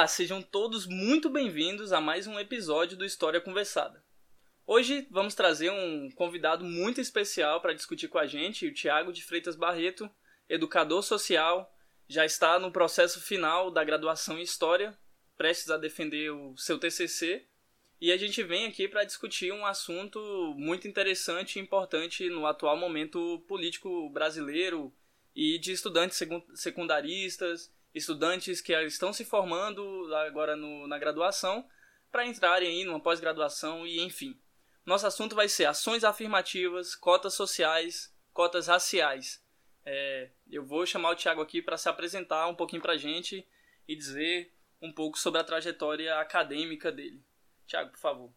[0.00, 4.02] Olá, sejam todos muito bem-vindos a mais um episódio do História Conversada.
[4.66, 9.22] Hoje vamos trazer um convidado muito especial para discutir com a gente, o Tiago de
[9.22, 10.10] Freitas Barreto,
[10.48, 11.70] educador social,
[12.08, 14.98] já está no processo final da graduação em História,
[15.36, 17.46] prestes a defender o seu TCC,
[18.00, 20.18] e a gente vem aqui para discutir um assunto
[20.56, 24.90] muito interessante e importante no atual momento político brasileiro
[25.36, 26.18] e de estudantes
[26.54, 31.68] secundaristas estudantes que estão se formando agora no, na graduação
[32.10, 34.40] para entrarem aí numa pós-graduação e enfim.
[34.84, 39.44] Nosso assunto vai ser ações afirmativas, cotas sociais, cotas raciais.
[39.84, 43.46] É, eu vou chamar o Tiago aqui para se apresentar um pouquinho para a gente
[43.86, 47.22] e dizer um pouco sobre a trajetória acadêmica dele.
[47.66, 48.32] Tiago, por favor.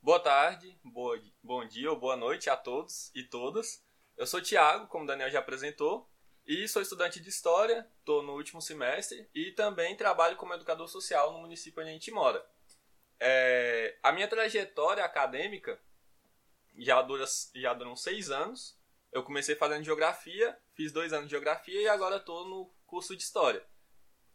[0.00, 3.82] Boa tarde, boa, bom dia ou boa noite a todos e todas.
[4.16, 6.08] Eu sou o Tiago, como o Daniel já apresentou,
[6.46, 11.32] e sou estudante de História, estou no último semestre e também trabalho como educador social
[11.32, 12.44] no município onde a gente mora.
[13.18, 15.80] É, a minha trajetória acadêmica
[16.76, 18.78] já dura, já duram seis anos.
[19.10, 23.22] Eu comecei fazendo geografia, fiz dois anos de geografia e agora estou no curso de
[23.22, 23.64] História.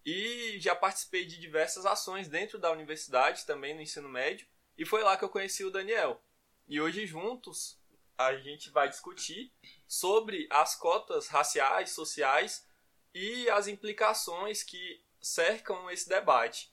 [0.06, 5.04] E já participei de diversas ações dentro da universidade, também no ensino médio, e foi
[5.04, 6.24] lá que eu conheci o Daniel.
[6.68, 7.79] E hoje juntos
[8.20, 9.50] a gente vai discutir
[9.88, 12.68] sobre as cotas raciais, sociais
[13.14, 16.70] e as implicações que cercam esse debate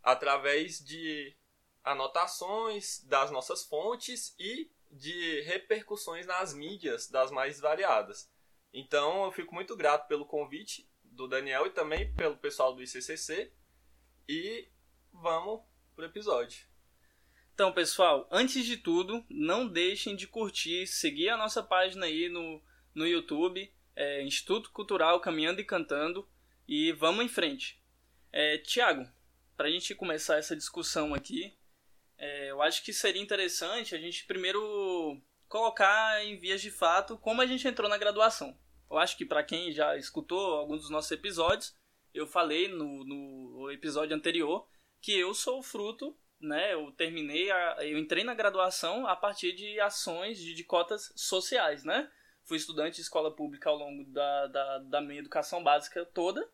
[0.00, 1.36] através de
[1.82, 8.30] anotações das nossas fontes e de repercussões nas mídias das mais variadas.
[8.72, 13.52] Então eu fico muito grato pelo convite do Daniel e também pelo pessoal do ICCC
[14.28, 14.68] e
[15.12, 15.62] vamos
[15.96, 16.73] pro episódio.
[17.54, 22.60] Então, pessoal, antes de tudo, não deixem de curtir, seguir a nossa página aí no,
[22.92, 26.28] no YouTube, é, Instituto Cultural Caminhando e Cantando,
[26.66, 27.80] e vamos em frente.
[28.32, 29.08] É, Tiago,
[29.56, 31.56] para a gente começar essa discussão aqui,
[32.18, 37.40] é, eu acho que seria interessante a gente primeiro colocar em vias de fato como
[37.40, 38.58] a gente entrou na graduação.
[38.90, 41.72] Eu acho que para quem já escutou alguns dos nossos episódios,
[42.12, 44.68] eu falei no, no episódio anterior
[45.00, 49.80] que eu sou fruto né, eu terminei, a, eu entrei na graduação a partir de
[49.80, 52.10] ações de, de, cotas sociais, né?
[52.44, 56.46] Fui estudante de escola pública ao longo da, da, da minha educação básica toda.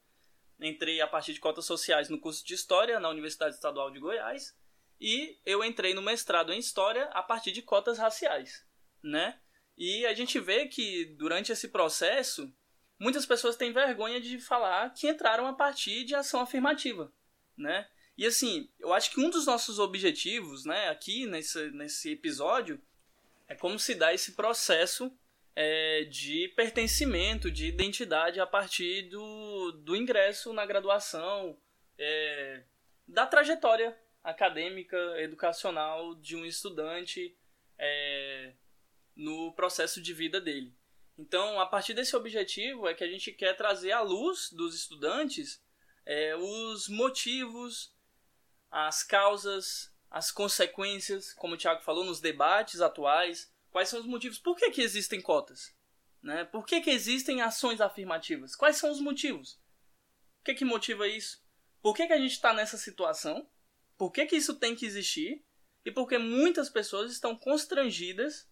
[0.61, 4.57] Entrei a partir de cotas sociais no curso de História na Universidade Estadual de Goiás.
[5.01, 8.65] E eu entrei no mestrado em História a partir de cotas raciais,
[9.03, 9.41] né?
[9.77, 12.53] E a gente vê que durante esse processo,
[12.99, 17.13] muitas pessoas têm vergonha de falar que entraram a partir de ação afirmativa,
[17.57, 17.89] né?
[18.21, 22.79] E assim, eu acho que um dos nossos objetivos, né, aqui nesse, nesse episódio,
[23.49, 25.11] é como se dá esse processo
[25.57, 31.57] é, de pertencimento, de identidade a partir do, do ingresso na graduação,
[31.97, 32.63] é,
[33.09, 37.35] da trajetória acadêmica, educacional de um estudante
[37.79, 38.53] é,
[39.17, 40.75] no processo de vida dele.
[41.17, 45.65] Então, a partir desse objetivo é que a gente quer trazer à luz dos estudantes
[46.05, 47.99] é, os motivos,
[48.71, 53.53] as causas, as consequências, como o Thiago falou, nos debates atuais.
[53.71, 54.39] Quais são os motivos?
[54.39, 55.75] Por que, que existem cotas?
[56.23, 56.45] Né?
[56.45, 58.55] Por que, que existem ações afirmativas?
[58.55, 59.55] Quais são os motivos?
[60.41, 61.43] O que, que motiva isso?
[61.83, 63.49] Por que, que a gente está nessa situação?
[63.97, 65.45] Por que, que isso tem que existir?
[65.85, 68.49] E porque muitas pessoas estão constrangidas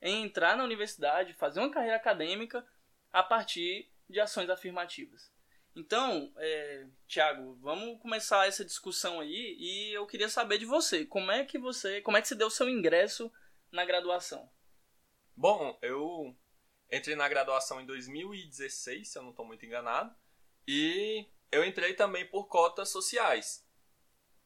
[0.00, 2.66] em entrar na universidade, fazer uma carreira acadêmica
[3.12, 5.30] a partir de ações afirmativas.
[5.74, 11.30] Então, é, Tiago, vamos começar essa discussão aí e eu queria saber de você, como
[11.30, 13.32] é que você, como é que você deu o seu ingresso
[13.70, 14.50] na graduação?
[15.36, 16.36] Bom, eu
[16.90, 20.14] entrei na graduação em 2016, se eu não estou muito enganado,
[20.66, 23.66] e eu entrei também por cotas sociais.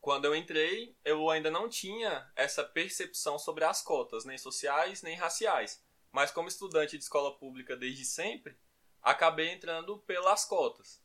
[0.00, 5.16] Quando eu entrei, eu ainda não tinha essa percepção sobre as cotas, nem sociais nem
[5.16, 5.82] raciais.
[6.12, 8.56] Mas como estudante de escola pública desde sempre,
[9.02, 11.03] acabei entrando pelas cotas.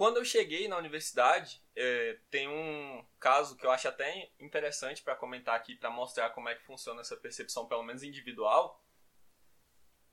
[0.00, 5.14] Quando eu cheguei na universidade, é, tem um caso que eu acho até interessante para
[5.14, 8.82] comentar aqui, para mostrar como é que funciona essa percepção, pelo menos individual.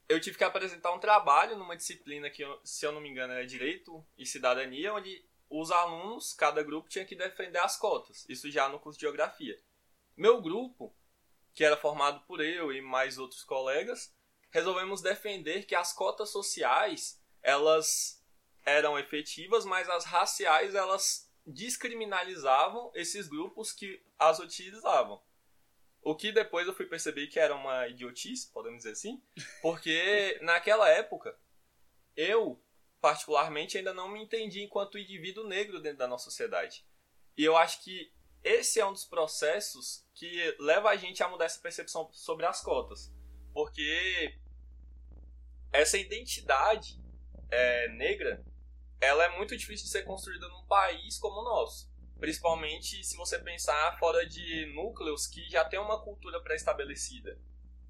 [0.10, 3.48] Eu tive que apresentar um trabalho numa disciplina que, se eu não me engano, era
[3.48, 8.26] Direito e Cidadania, onde os alunos, cada grupo, tinha que defender as cotas.
[8.28, 9.58] Isso já no curso de Geografia.
[10.18, 10.94] Meu grupo,
[11.54, 14.14] que era formado por eu e mais outros colegas,
[14.50, 18.17] resolvemos defender que as cotas sociais, elas
[18.68, 25.24] eram efetivas, mas as raciais elas descriminalizavam esses grupos que as utilizavam.
[26.02, 29.24] O que depois eu fui perceber que era uma idiotice, podemos dizer assim,
[29.62, 31.36] porque naquela época
[32.16, 32.62] eu
[33.00, 36.86] particularmente, ainda não me entendi enquanto indivíduo negro dentro da nossa sociedade.
[37.38, 38.12] E eu acho que
[38.44, 42.62] esse é um dos processos que leva a gente a mudar essa percepção sobre as
[42.62, 43.14] cotas.
[43.54, 44.38] Porque
[45.72, 47.00] essa identidade
[47.50, 48.44] é, negra,
[49.00, 51.92] ela é muito difícil de ser construída num país como o nosso.
[52.20, 57.40] Principalmente se você pensar fora de núcleos que já tem uma cultura pré-estabelecida.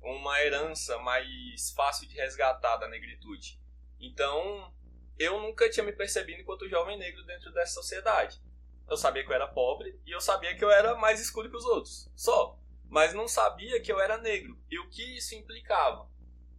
[0.01, 3.59] Uma herança mais fácil de resgatar da negritude.
[4.00, 4.74] Então,
[5.18, 8.42] eu nunca tinha me percebido enquanto jovem negro dentro dessa sociedade.
[8.89, 11.57] Eu sabia que eu era pobre e eu sabia que eu era mais escuro que
[11.57, 12.09] os outros.
[12.15, 12.57] Só.
[12.89, 16.09] Mas não sabia que eu era negro e o que isso implicava.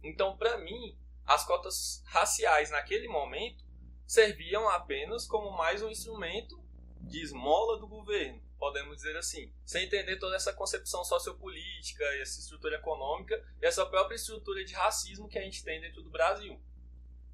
[0.03, 3.63] Então, para mim, as cotas raciais naquele momento
[4.09, 6.59] serviam apenas como mais um instrumento
[6.99, 12.77] de esmola do governo, podemos dizer assim, sem entender toda essa concepção sociopolítica, essa estrutura
[12.77, 16.59] econômica e essa própria estrutura de racismo que a gente tem dentro do Brasil.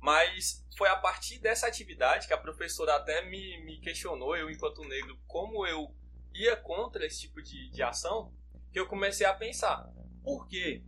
[0.01, 4.83] Mas foi a partir dessa atividade que a professora até me, me questionou, eu enquanto
[4.83, 5.95] negro, como eu
[6.33, 8.33] ia contra esse tipo de, de ação,
[8.73, 9.89] que eu comecei a pensar,
[10.21, 10.83] por que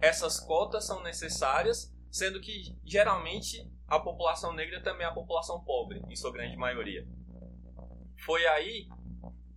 [0.00, 6.02] essas cotas são necessárias, sendo que geralmente a população negra também é a população pobre,
[6.08, 7.06] em sua grande maioria.
[8.24, 8.88] Foi aí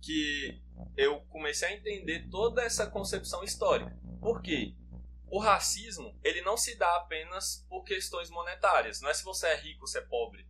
[0.00, 0.62] que
[0.96, 3.96] eu comecei a entender toda essa concepção histórica.
[4.20, 4.74] Por quê?
[5.30, 9.00] o racismo, ele não se dá apenas por questões monetárias.
[9.00, 10.48] Não é se você é rico ou se é pobre.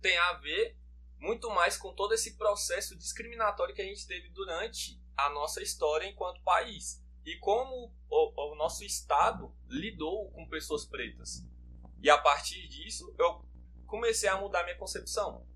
[0.00, 0.76] Tem a ver
[1.18, 6.06] muito mais com todo esse processo discriminatório que a gente teve durante a nossa história
[6.06, 7.02] enquanto país.
[7.24, 11.42] E como o, o nosso Estado lidou com pessoas pretas.
[12.04, 13.42] E a partir disso, eu
[13.86, 15.48] comecei a mudar minha concepção.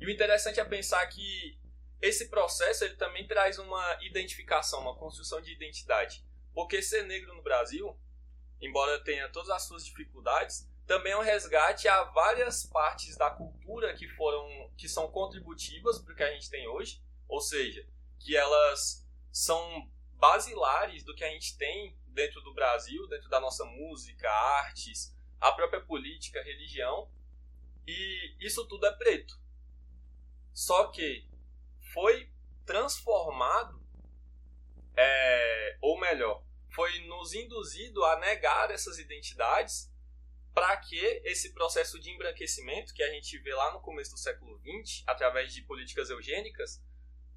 [0.00, 1.60] E o interessante é pensar que
[2.00, 6.24] esse processo ele também traz uma identificação, uma construção de identidade.
[6.54, 7.94] Porque ser negro no Brasil,
[8.58, 13.94] embora tenha todas as suas dificuldades, também é um resgate a várias partes da cultura
[13.94, 17.86] que foram que são contributivas para o que a gente tem hoje, ou seja,
[18.18, 23.66] que elas são basilares do que a gente tem dentro do Brasil, dentro da nossa
[23.66, 27.10] música, artes, a própria política, religião,
[27.86, 29.34] e isso tudo é preto.
[30.54, 31.28] Só que
[31.92, 32.30] foi
[32.64, 33.82] transformado
[34.96, 39.90] é, ou melhor, foi nos induzido a negar essas identidades
[40.54, 44.60] para que esse processo de embranquecimento que a gente vê lá no começo do século
[44.60, 46.80] XX, através de políticas eugênicas,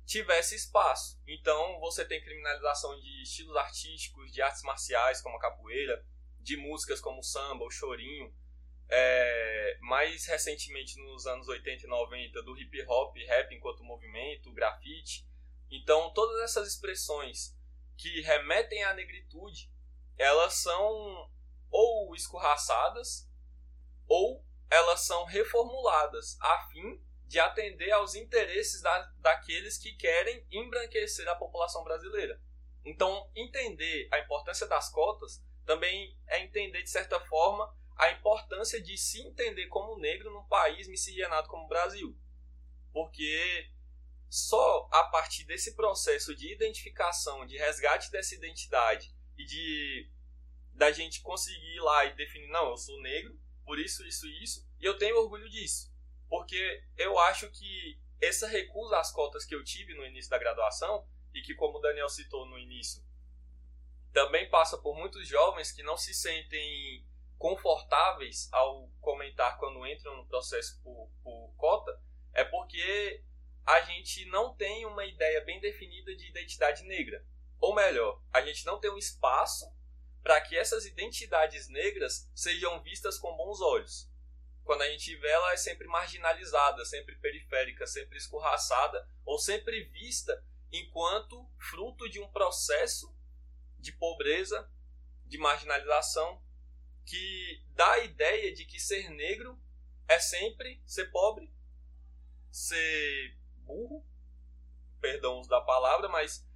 [0.05, 1.19] tivesse espaço.
[1.25, 6.05] Então você tem criminalização de estilos artísticos, de artes marciais como a capoeira,
[6.45, 8.31] de músicas como samba, o chorinho,
[8.87, 15.27] é, mais recentemente nos anos 80 e 90 do hip hop, rap enquanto movimento, grafite.
[15.71, 17.57] Então, todas essas expressões
[17.97, 19.71] que remetem à negritude,
[20.17, 21.31] elas são
[21.71, 23.27] ou escorraçadas
[24.07, 31.27] ou elas são reformuladas a fim de atender aos interesses da, daqueles que querem embranquecer
[31.27, 32.39] a população brasileira.
[32.85, 38.97] Então, entender a importância das cotas também é entender, de certa forma, a importância de
[38.97, 42.17] se entender como negro num país miscigenado como o Brasil.
[42.91, 43.69] Porque
[44.29, 50.11] só a partir desse processo de identificação, de resgate dessa identidade e de
[50.73, 54.43] da gente conseguir ir lá e definir, não, eu sou negro, por isso, isso e
[54.43, 55.89] isso, e eu tenho orgulho disso.
[56.27, 61.07] Porque eu acho que essa recusa às cotas que eu tive no início da graduação,
[61.35, 63.03] e que, como o Daniel citou no início,
[64.15, 67.05] também passa por muitos jovens que não se sentem
[67.37, 72.01] confortáveis ao comentar quando entram no processo por, por cota,
[72.33, 73.21] é porque
[73.65, 77.25] a gente não tem uma ideia bem definida de identidade negra.
[77.59, 79.65] Ou melhor, a gente não tem um espaço
[80.23, 84.09] para que essas identidades negras sejam vistas com bons olhos.
[84.63, 90.41] Quando a gente vê ela é sempre marginalizada, sempre periférica, sempre escorraçada ou sempre vista
[90.71, 93.13] enquanto fruto de um processo
[93.85, 94.67] de pobreza,
[95.25, 96.43] de marginalização,
[97.05, 99.61] que dá a ideia de que ser negro
[100.07, 101.53] é sempre ser pobre,
[102.51, 104.03] ser burro,
[104.99, 106.47] perdão da palavra, mas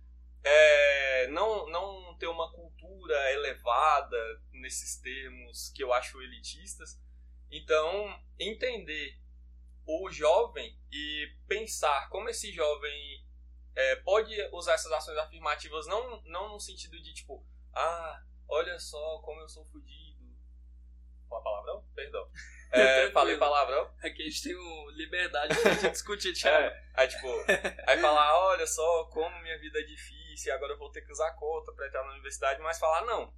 [0.44, 7.00] é, não, não ter uma cultura elevada nesses termos que eu acho elitistas.
[7.52, 9.20] Então, entender
[9.86, 13.29] o jovem e pensar como esse jovem
[13.76, 19.20] é, pode usar essas ações afirmativas não, não no sentido de tipo, ah, olha só
[19.20, 20.20] como eu sou fodido.
[21.28, 21.86] Uma palavrão?
[21.96, 22.30] Perdão.
[22.72, 23.92] É, falei palavrão.
[23.98, 26.68] Aqui a gente tem liberdade de discutir, Thiago.
[26.68, 27.28] É, aí tipo,
[27.88, 31.32] aí falar, olha só como minha vida é difícil, agora eu vou ter que usar
[31.32, 33.34] cota para entrar na universidade, mas falar, não,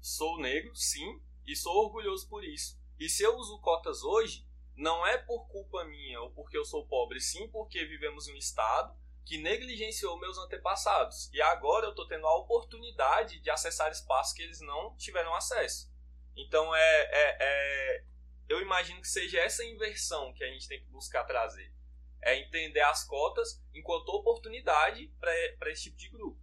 [0.00, 2.80] sou negro, sim, e sou orgulhoso por isso.
[2.96, 4.46] E se eu uso cotas hoje,
[4.76, 8.38] não é por culpa minha ou porque eu sou pobre, sim porque vivemos em um
[8.38, 11.30] estado que negligenciou meus antepassados.
[11.32, 15.90] E agora eu estou tendo a oportunidade de acessar espaços que eles não tiveram acesso.
[16.36, 18.04] Então é, é, é,
[18.48, 21.72] eu imagino que seja essa inversão que a gente tem que buscar trazer.
[22.20, 26.40] É entender as cotas enquanto oportunidade para esse tipo de grupo.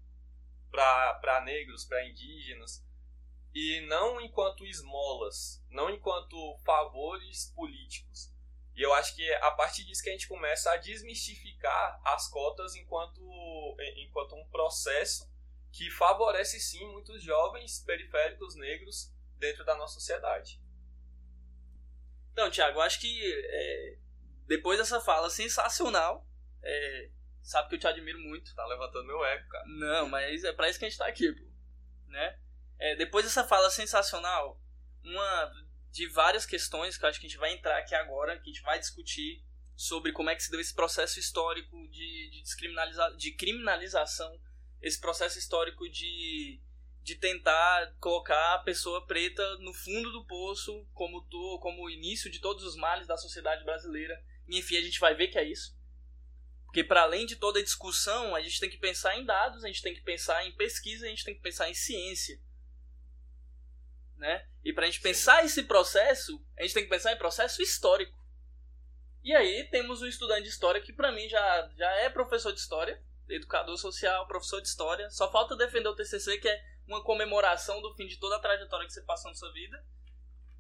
[0.70, 2.84] Para negros, para indígenas.
[3.54, 8.31] E não enquanto esmolas, não enquanto favores políticos.
[8.82, 12.28] E eu acho que é a partir disso que a gente começa a desmistificar as
[12.28, 13.22] cotas enquanto,
[13.98, 15.32] enquanto um processo
[15.72, 20.60] que favorece sim muitos jovens periféricos negros dentro da nossa sociedade.
[22.32, 23.98] Então, Tiago, acho que é,
[24.48, 26.28] depois dessa fala sensacional,
[26.64, 27.12] é,
[27.44, 28.56] sabe que eu te admiro muito.
[28.56, 29.66] Tá levantando meu ego, cara.
[29.68, 31.46] Não, mas é pra isso que a gente tá aqui, pô.
[32.08, 32.40] Né?
[32.80, 34.60] É, depois dessa fala sensacional,
[35.04, 35.52] uma
[35.92, 38.54] de várias questões que eu acho que a gente vai entrar aqui agora, que a
[38.54, 39.44] gente vai discutir
[39.76, 44.40] sobre como é que se deu esse processo histórico de, de, descriminaliza de criminalização,
[44.82, 46.62] esse processo histórico de
[47.04, 52.30] de tentar colocar a pessoa preta no fundo do poço como to, como o início
[52.30, 54.24] de todos os males da sociedade brasileira.
[54.48, 55.76] E enfim, a gente vai ver que é isso.
[56.66, 59.68] Porque para além de toda a discussão, a gente tem que pensar em dados, a
[59.68, 62.40] gente tem que pensar em pesquisa, a gente tem que pensar em ciência.
[64.16, 64.48] Né?
[64.64, 68.20] E para a gente pensar esse processo, a gente tem que pensar em processo histórico.
[69.24, 72.60] E aí temos um estudante de história que para mim já, já é professor de
[72.60, 75.10] história, educador social, professor de história.
[75.10, 78.86] Só falta defender o TCC, que é uma comemoração do fim de toda a trajetória
[78.86, 79.84] que você passou na sua vida,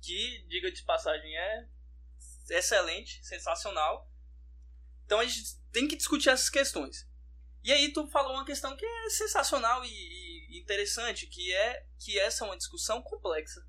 [0.01, 1.67] que, diga de passagem, é
[2.49, 4.09] excelente, sensacional.
[5.05, 7.07] Então a gente tem que discutir essas questões.
[7.63, 12.17] E aí tu falou uma questão que é sensacional e, e interessante, que é que
[12.19, 13.61] essa é uma discussão complexa,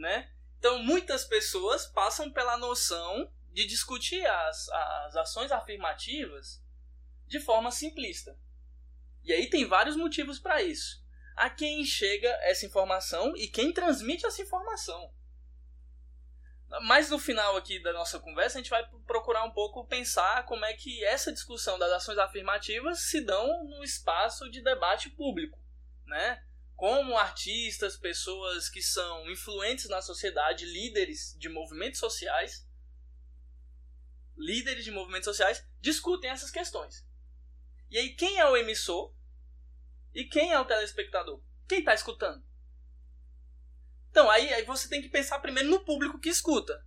[0.00, 0.30] né?
[0.58, 6.62] Então muitas pessoas passam pela noção de discutir as, as ações afirmativas
[7.26, 8.36] de forma simplista.
[9.22, 11.00] E aí tem vários motivos para isso
[11.40, 15.10] a quem chega essa informação e quem transmite essa informação.
[16.82, 20.66] Mas no final aqui da nossa conversa, a gente vai procurar um pouco pensar como
[20.66, 25.58] é que essa discussão das ações afirmativas se dão no espaço de debate público,
[26.04, 26.44] né?
[26.80, 32.66] Como artistas, pessoas que são influentes na sociedade, líderes de movimentos sociais,
[34.34, 37.06] líderes de movimentos sociais, discutem essas questões.
[37.90, 39.14] E aí, quem é o emissor
[40.14, 41.44] e quem é o telespectador?
[41.68, 42.42] Quem está escutando?
[44.08, 46.82] Então, aí, aí você tem que pensar primeiro no público que escuta.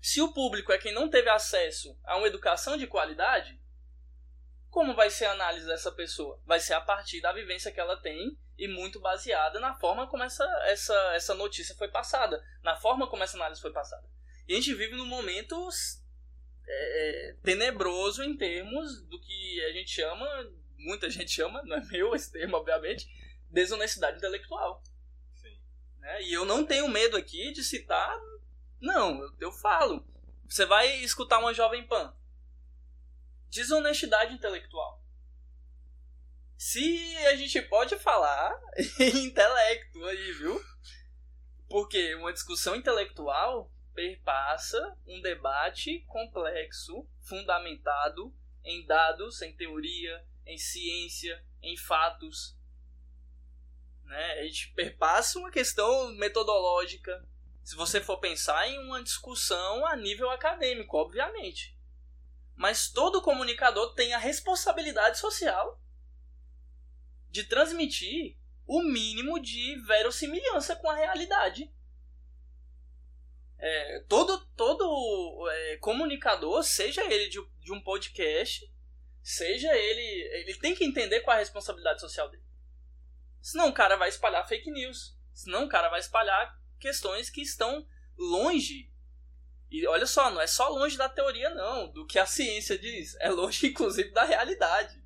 [0.00, 3.57] Se o público é quem não teve acesso a uma educação de qualidade,
[4.70, 6.40] como vai ser a análise dessa pessoa?
[6.44, 10.22] Vai ser a partir da vivência que ela tem e muito baseada na forma como
[10.22, 14.06] essa, essa, essa notícia foi passada, na forma como essa análise foi passada.
[14.46, 15.68] E a gente vive num momento
[16.66, 20.26] é, tenebroso em termos do que a gente chama
[20.78, 23.06] muita gente chama, não é meu esse termo, obviamente,
[23.50, 24.82] desonestidade intelectual.
[25.34, 25.58] Sim.
[25.98, 26.22] Né?
[26.22, 28.18] E eu não tenho medo aqui de citar,
[28.80, 30.06] não, eu, eu falo.
[30.48, 32.14] Você vai escutar uma Jovem Pan.
[33.50, 35.02] Desonestidade intelectual.
[36.58, 38.52] Se a gente pode falar
[38.98, 40.60] em intelecto aí, viu?
[41.68, 51.44] Porque uma discussão intelectual perpassa um debate complexo, fundamentado em dados, em teoria, em ciência,
[51.62, 52.56] em fatos.
[54.04, 54.32] Né?
[54.40, 57.24] A gente perpassa uma questão metodológica.
[57.62, 61.77] Se você for pensar em uma discussão a nível acadêmico, obviamente.
[62.58, 65.80] Mas todo comunicador tem a responsabilidade social
[67.30, 68.36] de transmitir
[68.66, 71.72] o mínimo de verossimilhança com a realidade.
[73.60, 78.68] É, todo todo é, comunicador, seja ele de, de um podcast,
[79.22, 80.02] seja ele.
[80.40, 82.42] Ele tem que entender qual é a responsabilidade social dele.
[83.40, 85.16] Senão o cara vai espalhar fake news.
[85.32, 87.86] Senão o cara vai espalhar questões que estão
[88.18, 88.92] longe.
[89.70, 93.16] E olha só, não é só longe da teoria, não, do que a ciência diz.
[93.20, 95.02] É longe, inclusive, da realidade.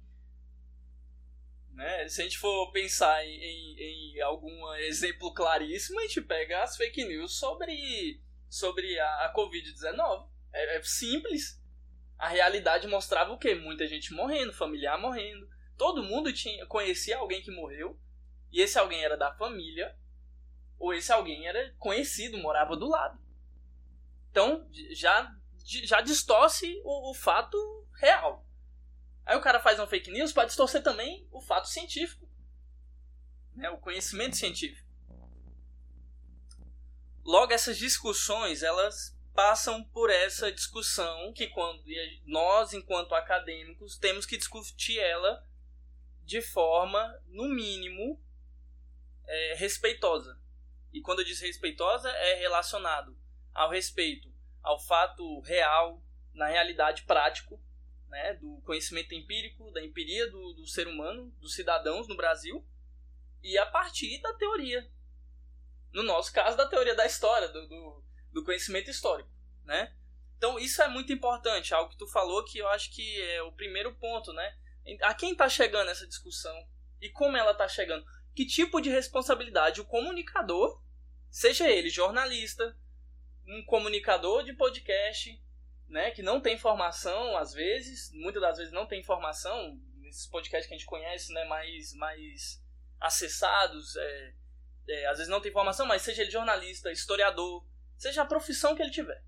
[1.72, 2.08] Né?
[2.08, 6.76] Se a gente for pensar em, em, em algum exemplo claríssimo, a gente pega as
[6.76, 10.28] fake news sobre, sobre a, a Covid-19.
[10.52, 11.62] É, é simples
[12.22, 13.52] a realidade mostrava o quê?
[13.52, 15.44] Muita gente morrendo, familiar morrendo.
[15.76, 17.98] Todo mundo tinha conhecia alguém que morreu,
[18.52, 19.92] e esse alguém era da família,
[20.78, 23.18] ou esse alguém era conhecido, morava do lado.
[24.32, 25.30] Então, já,
[25.84, 28.48] já distorce o, o fato real.
[29.26, 32.26] Aí o cara faz um fake news para distorcer também o fato científico.
[33.54, 34.90] Né, o conhecimento científico.
[37.22, 41.84] Logo, essas discussões, elas passam por essa discussão que quando
[42.24, 45.46] nós, enquanto acadêmicos, temos que discutir ela
[46.24, 48.18] de forma, no mínimo,
[49.26, 50.40] é, respeitosa.
[50.90, 53.21] E quando eu diz respeitosa, é relacionado
[53.54, 54.32] ao respeito
[54.62, 57.60] ao fato real, na realidade prático,
[58.08, 62.64] né, do conhecimento empírico, da empiria do, do ser humano, dos cidadãos no Brasil,
[63.42, 64.88] e a partir da teoria.
[65.92, 69.30] No nosso caso, da teoria da história, do, do, do conhecimento histórico.
[69.64, 69.94] Né?
[70.36, 73.52] Então, isso é muito importante, algo que tu falou que eu acho que é o
[73.52, 74.56] primeiro ponto, né?
[75.02, 76.54] A quem está chegando essa discussão
[77.00, 78.04] e como ela está chegando?
[78.34, 80.82] Que tipo de responsabilidade o comunicador,
[81.30, 82.76] seja ele jornalista,
[83.46, 85.40] um comunicador de podcast,
[85.88, 90.66] né, que não tem formação às vezes, muitas das vezes não tem informação, nesses podcasts
[90.68, 92.62] que a gente conhece, né, mais, mais
[93.00, 94.34] acessados, é,
[94.88, 98.82] é, às vezes não tem informação, mas seja ele jornalista, historiador, seja a profissão que
[98.82, 99.24] ele tiver.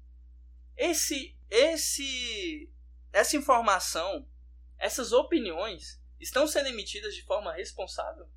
[0.76, 2.72] Esse, esse,
[3.12, 4.28] essa informação,
[4.78, 8.28] essas opiniões estão sendo emitidas de forma responsável?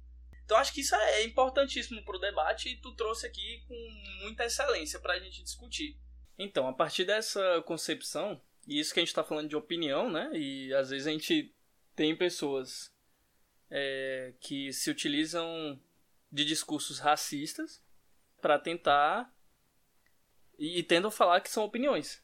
[0.48, 3.76] Então acho que isso é importantíssimo para o debate e tu trouxe aqui com
[4.22, 6.00] muita excelência para a gente discutir.
[6.40, 10.32] Então, a partir dessa concepção, e isso que a gente está falando de opinião, né?
[10.34, 11.54] E às vezes a gente
[11.98, 12.90] tem pessoas
[13.70, 15.78] é, que se utilizam
[16.32, 17.84] de discursos racistas
[18.42, 19.30] para tentar
[20.58, 22.24] e, e tentam falar que são opiniões.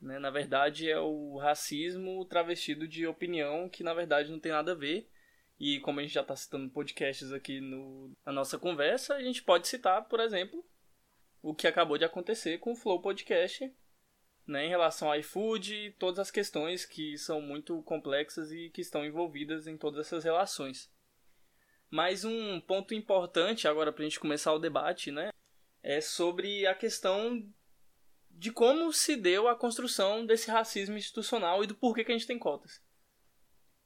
[0.00, 0.20] Né?
[0.20, 4.76] Na verdade, é o racismo travestido de opinião que na verdade não tem nada a
[4.76, 5.10] ver.
[5.58, 9.42] E como a gente já está citando podcasts aqui no, na nossa conversa, a gente
[9.42, 10.64] pode citar, por exemplo,
[11.42, 13.72] o que acabou de acontecer com o Flow Podcast,
[14.46, 18.80] né, em relação ao iFood e todas as questões que são muito complexas e que
[18.80, 20.90] estão envolvidas em todas essas relações.
[21.90, 25.30] Mais um ponto importante agora para a gente começar o debate, né,
[25.82, 27.42] é sobre a questão
[28.30, 32.26] de como se deu a construção desse racismo institucional e do porquê que a gente
[32.26, 32.84] tem cotas.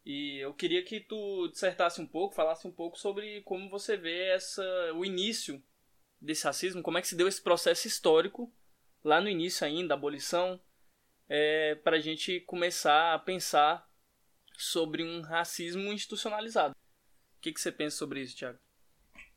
[0.04, 4.28] E eu queria que tu dissertasse um pouco, falasse um pouco sobre como você vê
[4.30, 4.62] essa
[4.94, 5.62] o início
[6.20, 8.52] desse racismo, como é que se deu esse processo histórico,
[9.04, 10.60] lá no início ainda, a abolição,
[11.28, 13.88] é, para a gente começar a pensar
[14.56, 16.74] sobre um racismo institucionalizado.
[17.36, 18.58] O que, que você pensa sobre isso, Tiago?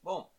[0.01, 0.29] Bom,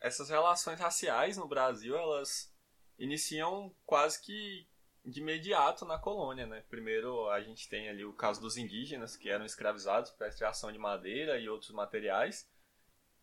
[0.00, 2.52] essas relações raciais no Brasil, elas
[2.98, 4.68] iniciam quase que
[5.04, 6.62] de imediato na colônia, né?
[6.68, 10.78] Primeiro a gente tem ali o caso dos indígenas que eram escravizados para extração de
[10.78, 12.48] madeira e outros materiais.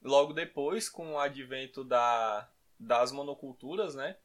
[0.02, 4.18] Logo depois, com o advento da, das monoculturas, né,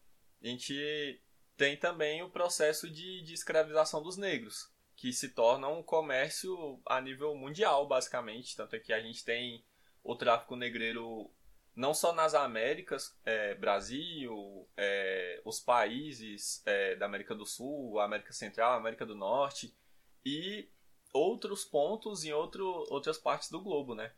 [0.43, 1.21] a gente
[1.57, 7.01] tem também o processo de, de escravização dos negros, que se torna um comércio a
[7.01, 8.57] nível mundial, basicamente.
[8.57, 9.65] Tanto é que a gente tem
[10.03, 11.34] o tráfico negreiro
[11.75, 18.33] não só nas Américas, é, Brasil, é, os países é, da América do Sul, América
[18.33, 19.77] Central, América do Norte
[20.25, 20.69] e
[21.13, 24.13] outros pontos em outro, outras partes do globo, né?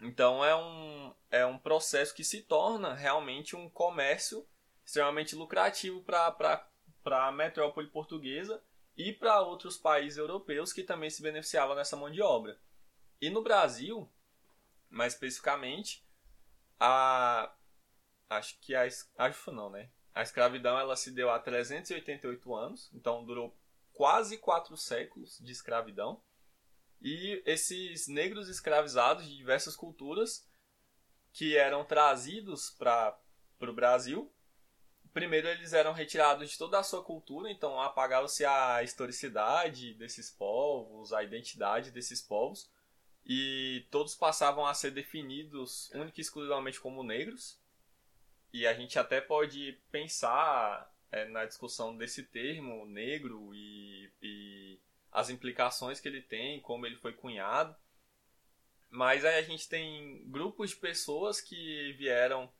[0.00, 4.46] Então é um, é um processo que se torna realmente um comércio
[4.84, 6.68] extremamente lucrativo para
[7.10, 8.62] a metrópole portuguesa
[8.96, 12.58] e para outros países europeus que também se beneficiavam dessa mão de obra.
[13.20, 14.08] E no Brasil,
[14.88, 16.05] mais especificamente,
[16.78, 17.52] a
[18.28, 18.86] acho que a
[19.18, 19.88] acho não, né?
[20.14, 23.56] A escravidão ela se deu há 388 anos, então durou
[23.92, 26.22] quase quatro séculos de escravidão.
[27.00, 30.48] E esses negros escravizados de diversas culturas
[31.32, 33.18] que eram trazidos para
[33.60, 34.32] o Brasil,
[35.12, 41.12] primeiro eles eram retirados de toda a sua cultura, então apagava-se a historicidade desses povos,
[41.12, 42.70] a identidade desses povos,
[43.26, 47.60] e todos passavam a ser definidos única e exclusivamente como negros.
[48.52, 54.78] E a gente até pode pensar é, na discussão desse termo negro e, e
[55.10, 57.74] as implicações que ele tem, como ele foi cunhado.
[58.88, 62.50] Mas aí a gente tem grupos de pessoas que vieram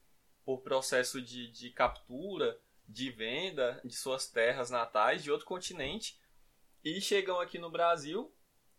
[0.44, 6.20] por processo de, de captura, de venda de suas terras natais de outro continente
[6.84, 8.32] e chegam aqui no Brasil,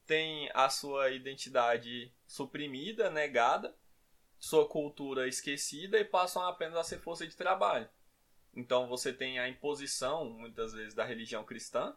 [0.07, 3.75] têm a sua identidade suprimida, negada,
[4.39, 7.89] sua cultura esquecida e passam apenas a ser força de trabalho.
[8.55, 11.95] Então você tem a imposição, muitas vezes, da religião cristã,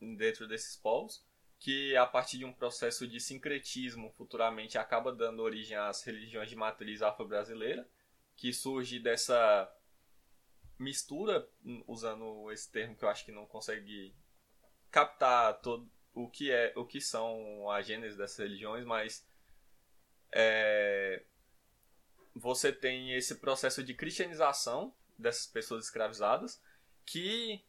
[0.00, 1.24] dentro desses povos,
[1.58, 6.56] que a partir de um processo de sincretismo futuramente acaba dando origem às religiões de
[6.56, 7.88] matriz afro-brasileira,
[8.34, 9.72] que surge dessa
[10.78, 11.48] mistura,
[11.86, 14.14] usando esse termo que eu acho que não consegue
[14.90, 19.24] captar todo o que é o que são a gênese dessas religiões, mas
[20.32, 21.22] é,
[22.34, 26.60] você tem esse processo de cristianização dessas pessoas escravizadas
[27.04, 27.62] que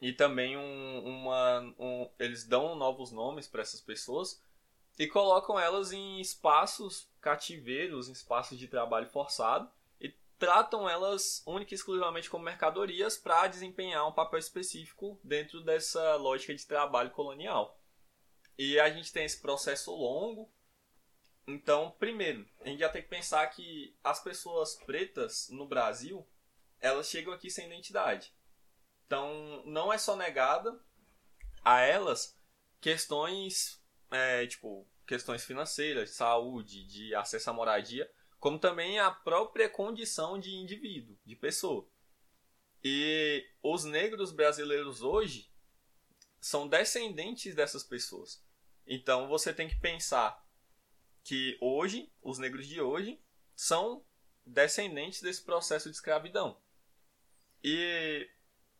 [0.00, 4.40] e também um, uma um, eles dão novos nomes para essas pessoas
[4.96, 9.68] e colocam elas em espaços cativeiros, em espaços de trabalho forçado
[10.42, 16.52] tratam elas única e exclusivamente como mercadorias para desempenhar um papel específico dentro dessa lógica
[16.52, 17.80] de trabalho colonial.
[18.58, 20.52] E a gente tem esse processo longo.
[21.46, 26.28] Então, primeiro, a gente já tem que pensar que as pessoas pretas no Brasil,
[26.80, 28.34] elas chegam aqui sem identidade.
[29.06, 30.76] Então, não é só negada
[31.62, 32.36] a elas
[32.80, 38.10] questões, é, tipo, questões financeiras, de saúde, de acesso à moradia,
[38.42, 41.88] como também a própria condição de indivíduo, de pessoa.
[42.82, 45.48] E os negros brasileiros hoje
[46.40, 48.44] são descendentes dessas pessoas.
[48.84, 50.44] Então você tem que pensar
[51.22, 53.22] que hoje, os negros de hoje,
[53.54, 54.04] são
[54.44, 56.60] descendentes desse processo de escravidão.
[57.62, 58.28] E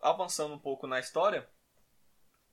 [0.01, 1.49] avançando um pouco na história,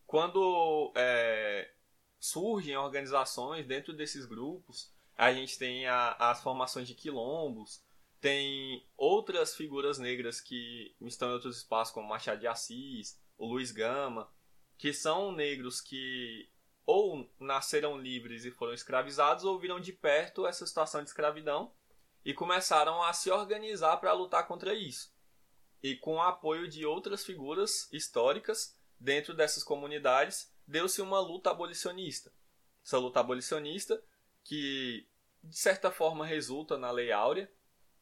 [0.05, 1.73] quando é,
[2.19, 7.83] surgem organizações dentro desses grupos, a gente tem a, as formações de quilombos,
[8.21, 13.71] tem outras figuras negras que estão em outros espaços, como Machado de Assis, o Luiz
[13.73, 14.31] Gama,
[14.77, 16.49] que são negros que
[16.85, 21.73] ou nasceram livres e foram escravizados, ou viram de perto essa situação de escravidão
[22.23, 25.13] e começaram a se organizar para lutar contra isso
[25.83, 32.31] e com o apoio de outras figuras históricas dentro dessas comunidades, deu-se uma luta abolicionista.
[32.85, 34.01] Essa luta abolicionista
[34.43, 35.07] que
[35.43, 37.49] de certa forma resulta na Lei Áurea,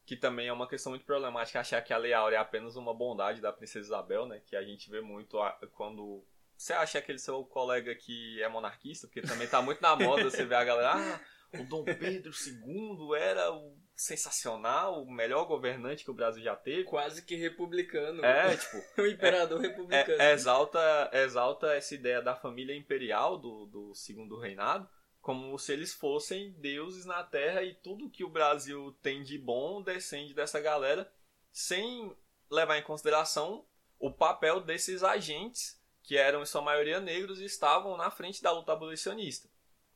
[0.06, 2.94] que também é uma questão muito problemática achar que a Lei Áurea é apenas uma
[2.94, 5.38] bondade da princesa Isabel, né, que a gente vê muito
[5.74, 6.26] quando
[6.58, 10.44] você acha aquele seu colega que é monarquista, porque também está muito na moda, você
[10.44, 11.20] vê a galera, ah,
[11.60, 16.84] o Dom Pedro II era o sensacional, o melhor governante que o Brasil já teve.
[16.84, 18.24] Quase que republicano.
[18.24, 18.78] É, tipo.
[19.02, 20.22] o imperador é, republicano.
[20.22, 24.90] É, exalta, exalta essa ideia da família imperial do, do segundo reinado
[25.28, 29.82] como se eles fossem deuses na terra e tudo que o Brasil tem de bom
[29.82, 31.14] descende dessa galera,
[31.52, 32.16] sem
[32.50, 33.68] levar em consideração
[34.00, 38.54] o papel desses agentes, que eram em sua maioria negros e estavam na frente da
[38.54, 39.50] luta abolicionista.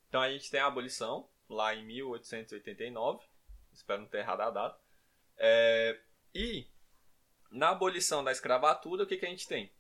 [0.10, 3.24] Então a gente tem a abolição, lá em 1889,
[3.72, 4.78] espero não ter errado a data.
[5.38, 5.98] É,
[6.36, 6.68] e
[7.50, 9.72] na abolição da escravatura, o que, que a gente tem?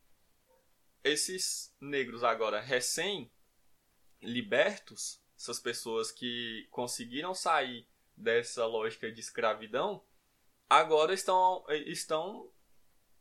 [1.04, 10.04] Esses negros agora recém-libertos, essas pessoas que conseguiram sair dessa lógica de escravidão,
[10.70, 12.52] agora estão, estão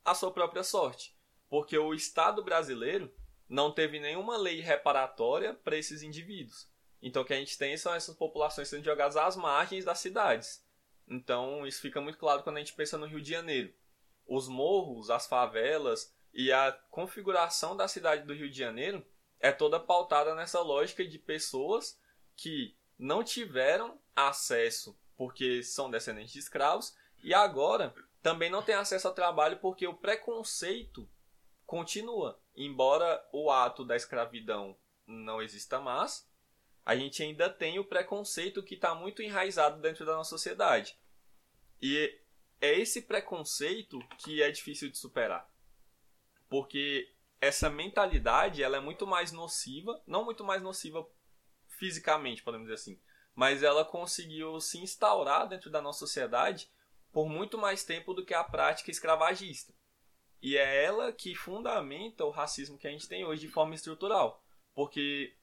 [0.05, 1.17] à sua própria sorte.
[1.49, 3.13] Porque o Estado brasileiro
[3.49, 6.69] não teve nenhuma lei reparatória para esses indivíduos.
[7.03, 10.63] Então o que a gente tem são essas populações sendo jogadas às margens das cidades.
[11.09, 13.73] Então isso fica muito claro quando a gente pensa no Rio de Janeiro.
[14.27, 19.05] Os morros, as favelas e a configuração da cidade do Rio de Janeiro
[19.41, 21.99] é toda pautada nessa lógica de pessoas
[22.41, 29.07] que não tiveram acesso porque são descendentes de escravos e agora também não têm acesso
[29.07, 31.07] ao trabalho porque o preconceito
[31.67, 32.41] continua.
[32.57, 34.75] Embora o ato da escravidão
[35.07, 36.27] não exista mais,
[36.83, 40.99] a gente ainda tem o preconceito que está muito enraizado dentro da nossa sociedade.
[41.81, 42.19] E
[42.59, 45.47] é esse preconceito que é difícil de superar.
[46.49, 51.07] Porque essa mentalidade ela é muito mais nociva, não muito mais nociva
[51.81, 53.01] fisicamente, podemos dizer assim,
[53.35, 56.71] mas ela conseguiu se instaurar dentro da nossa sociedade
[57.11, 59.75] por muito mais tempo do que a prática escravagista.
[60.43, 64.45] E é ela que fundamenta o racismo que a gente tem hoje de forma estrutural.
[64.75, 65.35] Porque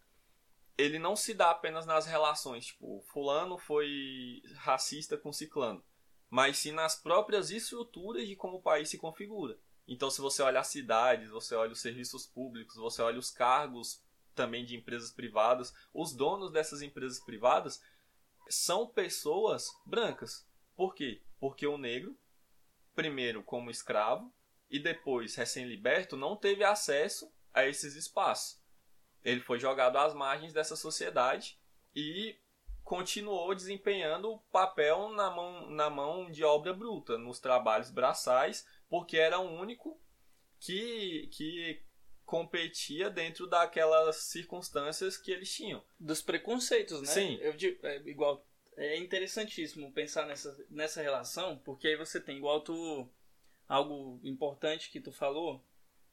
[0.78, 5.84] ele não se dá apenas nas relações, tipo, fulano foi racista com ciclano,
[6.30, 9.60] mas sim nas próprias estruturas de como o país se configura.
[9.88, 14.04] Então, se você olha as cidades, você olha os serviços públicos, você olha os cargos
[14.38, 17.82] também de empresas privadas, os donos dessas empresas privadas
[18.48, 20.48] são pessoas brancas.
[20.76, 21.22] Por quê?
[21.40, 22.18] Porque o negro,
[22.96, 24.34] primeiro como escravo
[24.70, 28.62] e depois recém-liberto, não teve acesso a esses espaços.
[29.24, 31.60] Ele foi jogado às margens dessa sociedade
[31.96, 32.40] e
[32.84, 39.18] continuou desempenhando o papel na mão, na mão de obra bruta, nos trabalhos braçais, porque
[39.18, 40.00] era o único
[40.60, 41.84] que, que
[42.28, 45.82] competia dentro daquelas circunstâncias que eles tinham.
[45.98, 47.08] Dos preconceitos, né?
[47.08, 47.38] Sim.
[47.42, 52.60] Eu digo, é, igual, é interessantíssimo pensar nessa, nessa relação, porque aí você tem, igual
[52.60, 53.10] tu,
[53.66, 55.66] algo importante que tu falou,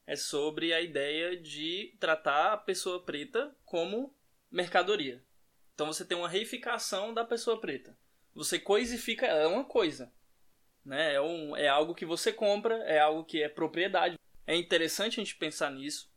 [0.06, 4.16] é sobre a ideia de tratar a pessoa preta como
[4.48, 5.20] mercadoria.
[5.74, 7.98] Então você tem uma reificação da pessoa preta.
[8.34, 10.12] Você coisifica, ela é uma coisa.
[10.84, 11.14] Né?
[11.14, 14.16] É, um, é algo que você compra, é algo que é propriedade.
[14.46, 16.12] É interessante a gente pensar nisso,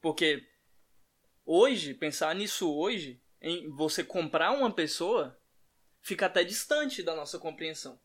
[0.00, 0.46] porque
[1.44, 5.40] hoje, pensar nisso hoje, em você comprar uma pessoa,
[6.00, 8.00] fica até distante da nossa compreensão.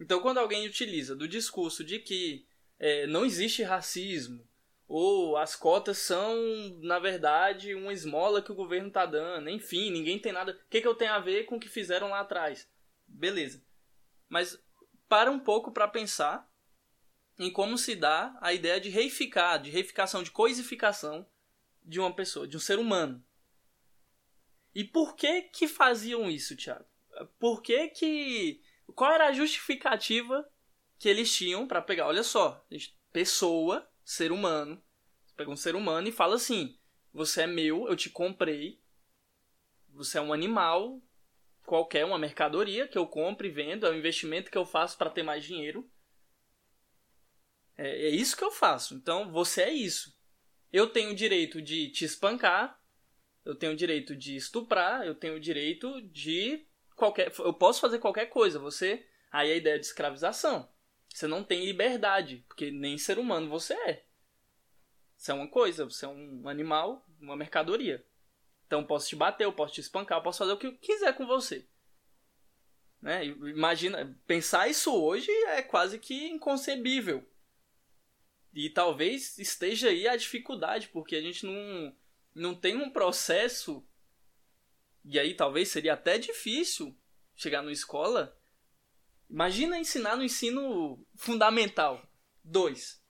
[0.00, 2.46] Então, quando alguém utiliza do discurso de que
[2.78, 4.48] é, não existe racismo,
[4.88, 6.36] ou as cotas são,
[6.82, 10.52] na verdade, uma esmola que o governo está dando, enfim, ninguém tem nada.
[10.52, 12.68] O que, que eu tenho a ver com o que fizeram lá atrás?
[13.06, 13.64] Beleza.
[14.28, 14.62] Mas
[15.08, 16.50] para um pouco para pensar
[17.38, 21.26] em como se dá a ideia de reificar, de reificação, de coisificação
[21.82, 23.24] de uma pessoa, de um ser humano.
[24.74, 26.84] E por que que faziam isso, Thiago?
[27.38, 28.62] Por que que
[28.94, 30.48] qual era a justificativa
[30.98, 32.06] que eles tinham para pegar?
[32.06, 32.64] Olha só,
[33.12, 34.82] pessoa, ser humano,
[35.24, 36.78] você pega um ser humano e fala assim:
[37.12, 38.80] "Você é meu, eu te comprei.
[39.90, 41.02] Você é um animal,
[41.66, 45.10] qualquer uma mercadoria que eu compro e vendo, é um investimento que eu faço para
[45.10, 45.88] ter mais dinheiro.
[47.76, 48.94] É, é isso que eu faço.
[48.94, 50.16] Então você é isso.
[50.72, 52.80] Eu tenho o direito de te espancar,
[53.44, 57.32] eu tenho o direito de estuprar, eu tenho o direito de qualquer.
[57.38, 58.58] Eu posso fazer qualquer coisa.
[58.58, 59.06] Você.
[59.30, 60.70] Aí a ideia de escravização.
[61.08, 64.04] Você não tem liberdade, porque nem ser humano você é.
[65.16, 68.04] Você é uma coisa, você é um animal, uma mercadoria.
[68.66, 71.14] Então posso te bater, eu posso te espancar, eu posso fazer o que eu quiser
[71.14, 71.68] com você.
[73.00, 73.26] Né?
[73.26, 77.26] Imagina, pensar isso hoje é quase que inconcebível.
[78.52, 81.96] E talvez esteja aí a dificuldade, porque a gente não,
[82.34, 83.86] não tem um processo.
[85.04, 86.96] E aí talvez seria até difícil
[87.34, 88.38] chegar na escola.
[89.28, 92.06] Imagina ensinar no ensino fundamental
[92.44, 93.02] 2.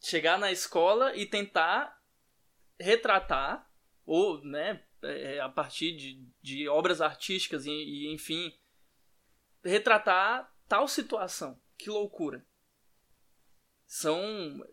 [0.00, 1.96] Chegar na escola e tentar
[2.80, 3.70] retratar,
[4.04, 8.52] ou né, é, a partir de, de obras artísticas e, e enfim,
[9.62, 11.62] retratar tal situação.
[11.78, 12.44] Que loucura
[13.92, 14.18] são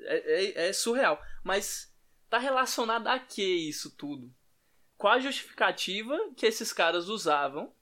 [0.03, 1.21] é, é, é surreal.
[1.43, 1.93] Mas
[2.29, 4.33] tá relacionado a que isso tudo?
[4.95, 7.75] Qual a justificativa que esses caras usavam?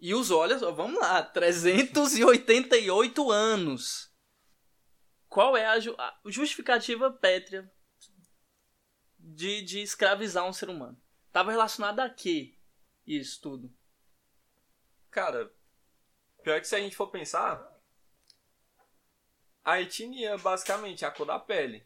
[0.00, 4.12] E os olhos, vamos lá, 388 anos.
[5.28, 7.72] Qual é a, ju a justificativa pétrea
[9.16, 11.00] de, de escravizar um ser humano?
[11.30, 12.58] Tava relacionado a que
[13.06, 13.72] isso tudo?
[15.08, 15.54] Cara,
[16.42, 17.69] pior que se a gente for pensar,
[19.70, 21.84] a etnia, basicamente, a cor da pele.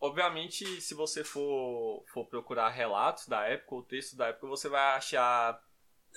[0.00, 4.96] Obviamente, se você for, for procurar relatos da época, ou textos da época, você vai
[4.96, 5.62] achar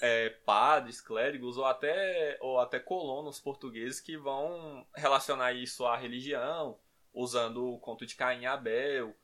[0.01, 6.77] é, padres, clérigos ou até, ou até colonos portugueses que vão relacionar isso à religião,
[7.13, 9.15] usando o conto de Caim e Abel.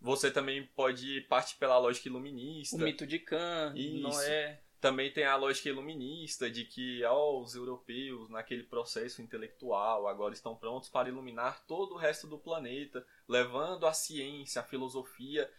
[0.00, 2.76] Você também pode partir pela lógica iluminista.
[2.76, 4.60] O mito de Cã, Noé.
[4.84, 10.54] Também tem a lógica iluminista de que ó, os europeus, naquele processo intelectual, agora estão
[10.54, 15.50] prontos para iluminar todo o resto do planeta, levando a ciência, a filosofia.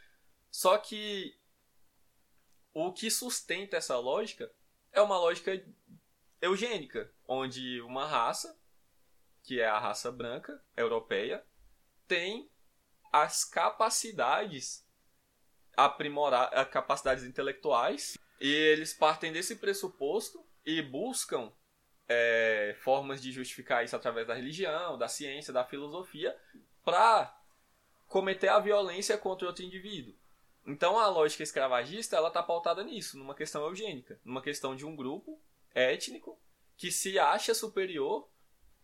[0.52, 1.36] Só que
[2.72, 4.54] o que sustenta essa lógica
[4.92, 5.60] é uma lógica
[6.40, 8.56] eugênica, onde uma raça,
[9.42, 11.44] que é a raça branca, europeia,
[12.08, 12.48] tem
[13.12, 14.88] as capacidades
[15.76, 21.52] aprimorar, capacidades intelectuais e eles partem desse pressuposto e buscam
[22.08, 26.36] é, formas de justificar isso através da religião, da ciência, da filosofia,
[26.84, 27.36] para
[28.08, 30.14] cometer a violência contra outro indivíduo.
[30.66, 34.96] Então a lógica escravagista ela está pautada nisso, numa questão eugênica, numa questão de um
[34.96, 35.40] grupo
[35.74, 36.40] étnico
[36.76, 38.30] que se acha superior,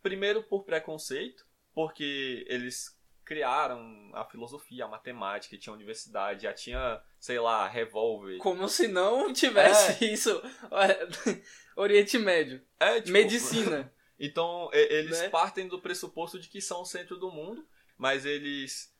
[0.01, 7.39] primeiro por preconceito, porque eles criaram a filosofia, a matemática, tinha universidade, já tinha, sei
[7.39, 8.37] lá, revólver.
[8.37, 10.07] Como se não tivesse é.
[10.13, 10.41] isso.
[11.75, 12.61] Oriente Médio.
[12.79, 13.91] É, tipo, Medicina.
[14.19, 15.29] então, eles né?
[15.29, 17.65] partem do pressuposto de que são o centro do mundo,
[17.97, 18.93] mas eles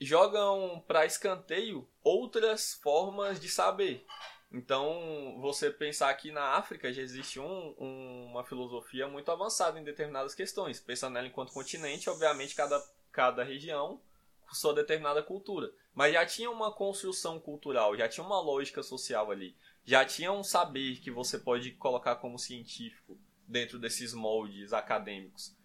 [0.00, 4.06] jogam para escanteio outras formas de saber.
[4.50, 9.84] Então, você pensar que na África já existe um, um, uma filosofia muito avançada em
[9.84, 10.80] determinadas questões.
[10.80, 14.00] Pensando nela enquanto continente, obviamente cada cada região
[14.40, 15.72] com sua determinada cultura.
[15.94, 19.56] Mas já tinha uma construção cultural, já tinha uma lógica social ali.
[19.84, 25.56] Já tinha um saber que você pode colocar como científico dentro desses moldes acadêmicos.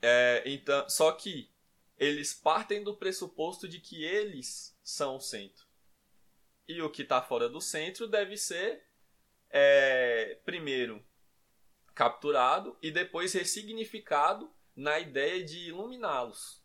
[0.00, 1.50] É, então, só que
[1.98, 5.66] eles partem do pressuposto de que eles são o centro.
[6.68, 8.84] E o que está fora do centro deve ser,
[9.50, 11.04] é, primeiro,
[11.94, 16.62] capturado e depois ressignificado na ideia de iluminá-los,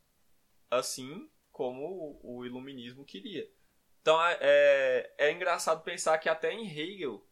[0.70, 3.50] assim como o iluminismo queria.
[4.02, 7.26] Então é, é, é engraçado pensar que até em Hegel,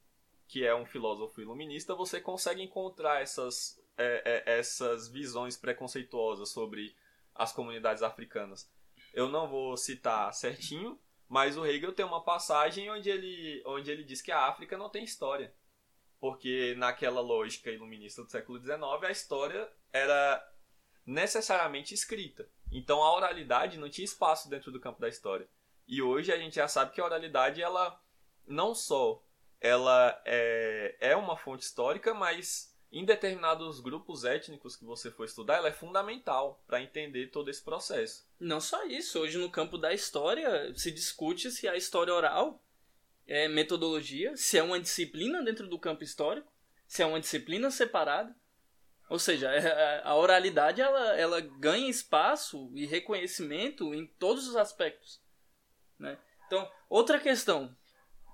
[0.47, 6.95] que é um filósofo iluminista, você consegue encontrar essas, é, é, essas visões preconceituosas sobre
[7.35, 8.71] as comunidades africanas.
[9.13, 14.03] Eu não vou citar certinho, mas o Hegel tem uma passagem onde ele, onde ele
[14.03, 15.53] diz que a África não tem história.
[16.19, 20.45] Porque naquela lógica iluminista do século XIX, a história era
[21.09, 22.47] necessariamente escrita.
[22.71, 25.49] Então a oralidade não tinha espaço dentro do campo da história.
[25.87, 27.99] E hoje a gente já sabe que a oralidade, ela
[28.45, 29.23] não só
[29.59, 35.57] ela é, é uma fonte histórica, mas em determinados grupos étnicos que você for estudar,
[35.57, 38.27] ela é fundamental para entender todo esse processo.
[38.39, 42.63] Não só isso, hoje no campo da história se discute se a história oral
[43.27, 46.51] é metodologia, se é uma disciplina dentro do campo histórico,
[46.87, 48.35] se é uma disciplina separada.
[49.09, 54.55] Ou seja, é, é, a oralidade ela, ela ganha espaço e reconhecimento em todos os
[54.55, 55.19] aspectos.
[55.97, 56.17] Né?
[56.45, 57.75] Então, outra questão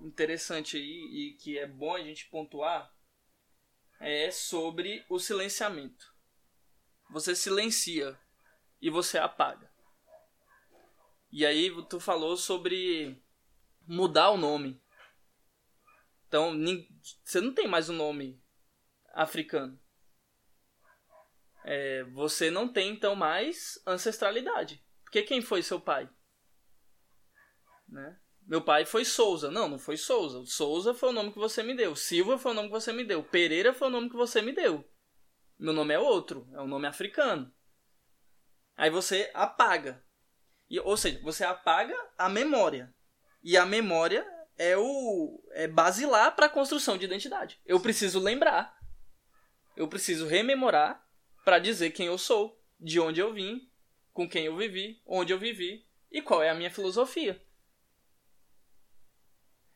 [0.02, 2.94] interessante aí e que é bom a gente pontuar
[4.02, 6.14] é sobre o silenciamento.
[7.10, 8.20] Você silencia
[8.82, 9.72] e você apaga.
[11.32, 13.24] E aí tu falou sobre
[13.88, 14.82] mudar o nome.
[16.28, 16.54] Então,
[17.24, 18.44] você não tem mais o um nome
[19.14, 19.80] africano.
[21.68, 24.86] É, você não tem então mais ancestralidade.
[25.04, 26.08] Porque quem foi seu pai?
[27.90, 28.20] Né?
[28.46, 29.50] Meu pai foi Souza.
[29.50, 30.44] Não, não foi Souza.
[30.46, 31.96] Souza foi o nome que você me deu.
[31.96, 33.24] Silva foi o nome que você me deu.
[33.24, 34.88] Pereira foi o nome que você me deu.
[35.58, 36.48] Meu nome é outro.
[36.54, 37.52] É um nome africano.
[38.78, 40.06] Aí você apaga.
[40.70, 42.94] E, ou seja, você apaga a memória.
[43.44, 44.24] E a memória
[44.56, 47.60] é o é basilar para a construção de identidade.
[47.66, 48.78] Eu preciso lembrar.
[49.76, 51.05] Eu preciso rememorar
[51.46, 53.72] para dizer quem eu sou, de onde eu vim,
[54.12, 57.40] com quem eu vivi, onde eu vivi e qual é a minha filosofia.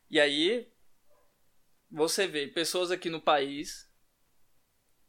[0.10, 0.73] E aí
[1.91, 3.88] você vê pessoas aqui no país,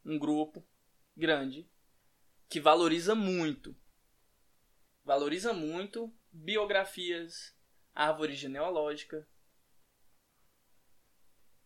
[0.05, 0.63] um grupo
[1.17, 1.67] grande,
[2.47, 3.75] que valoriza muito,
[5.03, 7.57] valoriza muito biografias,
[7.93, 9.27] árvore genealógica.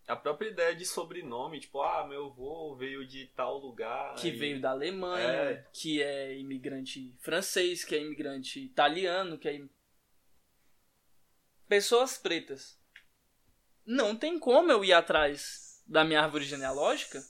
[0.08, 4.16] A própria ideia de sobrenome, tipo, ah, meu avô veio de tal lugar.
[4.16, 4.32] Que e...
[4.32, 5.66] veio da Alemanha, é.
[5.74, 9.62] que é imigrante francês, que é imigrante italiano, que é.
[11.68, 12.80] Pessoas pretas
[13.86, 17.24] não tem como eu ir atrás da minha árvore genealógica,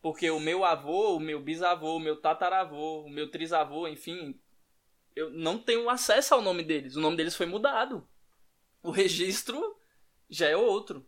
[0.00, 4.40] porque o meu avô, o meu bisavô, o meu tataravô, o meu trisavô, enfim,
[5.14, 6.96] eu não tenho acesso ao nome deles.
[6.96, 8.08] O nome deles foi mudado.
[8.82, 9.76] O registro
[10.28, 11.06] já é outro.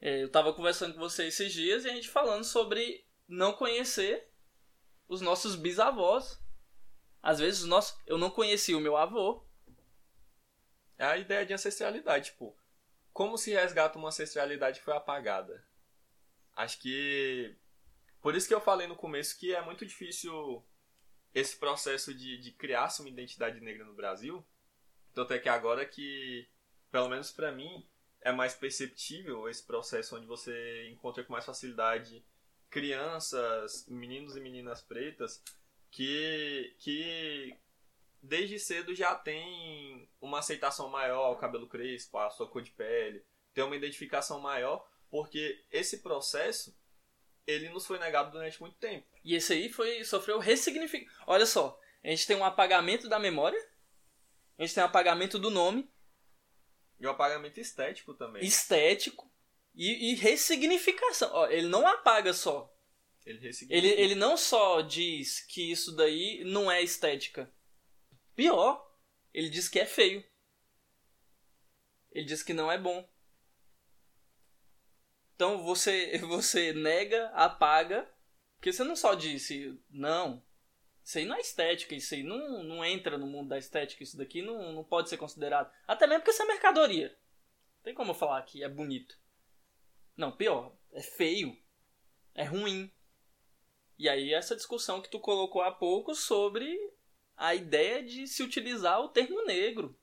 [0.00, 4.28] É, eu estava conversando com você esses dias e a gente falando sobre não conhecer
[5.08, 6.40] os nossos bisavós.
[7.22, 9.44] Às vezes, nosso, eu não conhecia o meu avô.
[10.98, 12.56] É a ideia de ancestralidade, tipo,
[13.12, 15.66] como se resgata uma ancestralidade que foi apagada?
[16.54, 17.56] Acho que.
[18.20, 20.64] Por isso que eu falei no começo que é muito difícil
[21.34, 24.44] esse processo de, de criar-se uma identidade negra no Brasil.
[25.12, 26.48] Tanto é que agora que,
[26.90, 27.86] pelo menos para mim,
[28.26, 32.24] é mais perceptível esse processo onde você encontra com mais facilidade
[32.68, 35.40] crianças, meninos e meninas pretas
[35.92, 37.56] que, que
[38.20, 43.24] desde cedo já tem uma aceitação maior ao cabelo crespo, à sua cor de pele,
[43.54, 46.76] tem uma identificação maior, porque esse processo
[47.46, 49.06] ele nos foi negado durante muito tempo.
[49.24, 51.24] E esse aí foi sofreu ressignificação.
[51.28, 53.58] Olha só, a gente tem um apagamento da memória,
[54.58, 55.88] a gente tem um apagamento do nome.
[56.98, 58.44] E um apagamento estético também.
[58.44, 59.30] Estético.
[59.74, 61.30] E, e ressignificação.
[61.32, 62.72] Ó, ele não apaga só.
[63.26, 67.52] Ele, ele, ele não só diz que isso daí não é estética.
[68.36, 68.86] Pior,
[69.34, 70.24] ele diz que é feio.
[72.12, 73.06] Ele diz que não é bom.
[75.34, 78.08] Então você você nega, apaga,
[78.54, 80.42] porque você não só disse, não,
[81.06, 84.16] isso aí não é estética, isso aí não, não entra no mundo da estética, isso
[84.16, 85.72] daqui não, não pode ser considerado.
[85.86, 87.16] Até mesmo porque isso é mercadoria.
[87.76, 89.16] Não tem como eu falar que é bonito.
[90.16, 91.56] Não, pior, é feio.
[92.34, 92.92] É ruim.
[93.96, 96.76] E aí essa discussão que tu colocou há pouco sobre
[97.36, 99.96] a ideia de se utilizar o termo negro.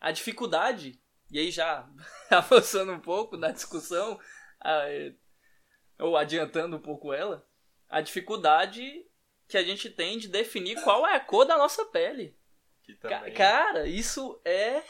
[0.00, 0.98] A dificuldade,
[1.30, 1.86] e aí já
[2.30, 4.18] avançando um pouco na discussão,
[5.98, 7.46] ou adiantando um pouco ela,
[7.90, 9.04] a dificuldade
[9.50, 12.36] que a gente tem de definir qual é a cor da nossa pele.
[13.00, 13.34] Também...
[13.34, 14.82] Cara, isso é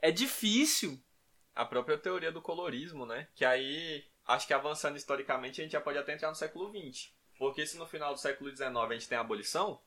[0.00, 1.02] é difícil.
[1.54, 3.28] A própria teoria do colorismo, né?
[3.34, 7.12] Que aí, acho que avançando historicamente, a gente já pode até entrar no século XX.
[7.38, 9.80] Porque se no final do século XIX a gente tem a abolição,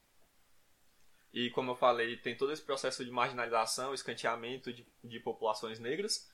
[1.34, 6.32] e como eu falei, tem todo esse processo de marginalização, escanteamento de, de populações negras.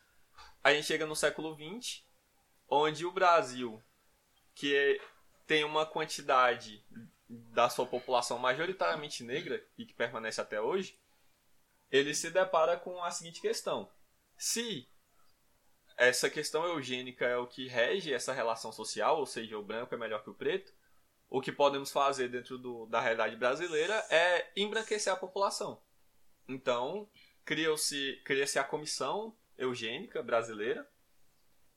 [0.62, 2.04] A gente chega no século XX,
[2.68, 3.82] onde o Brasil,
[4.54, 5.00] que
[5.48, 6.84] tem uma quantidade
[7.30, 11.00] da sua população majoritariamente negra e que permanece até hoje,
[11.92, 13.92] ele se depara com a seguinte questão:
[14.38, 14.90] se
[15.98, 19.98] essa questão eugênica é o que rege essa relação social, ou seja, o branco é
[19.98, 20.74] melhor que o preto,
[21.30, 25.84] o que podemos fazer dentro do, da realidade brasileira é embranquecer a população.
[26.48, 27.08] Então,
[27.46, 30.90] cria-se cria a comissão eugênica brasileira,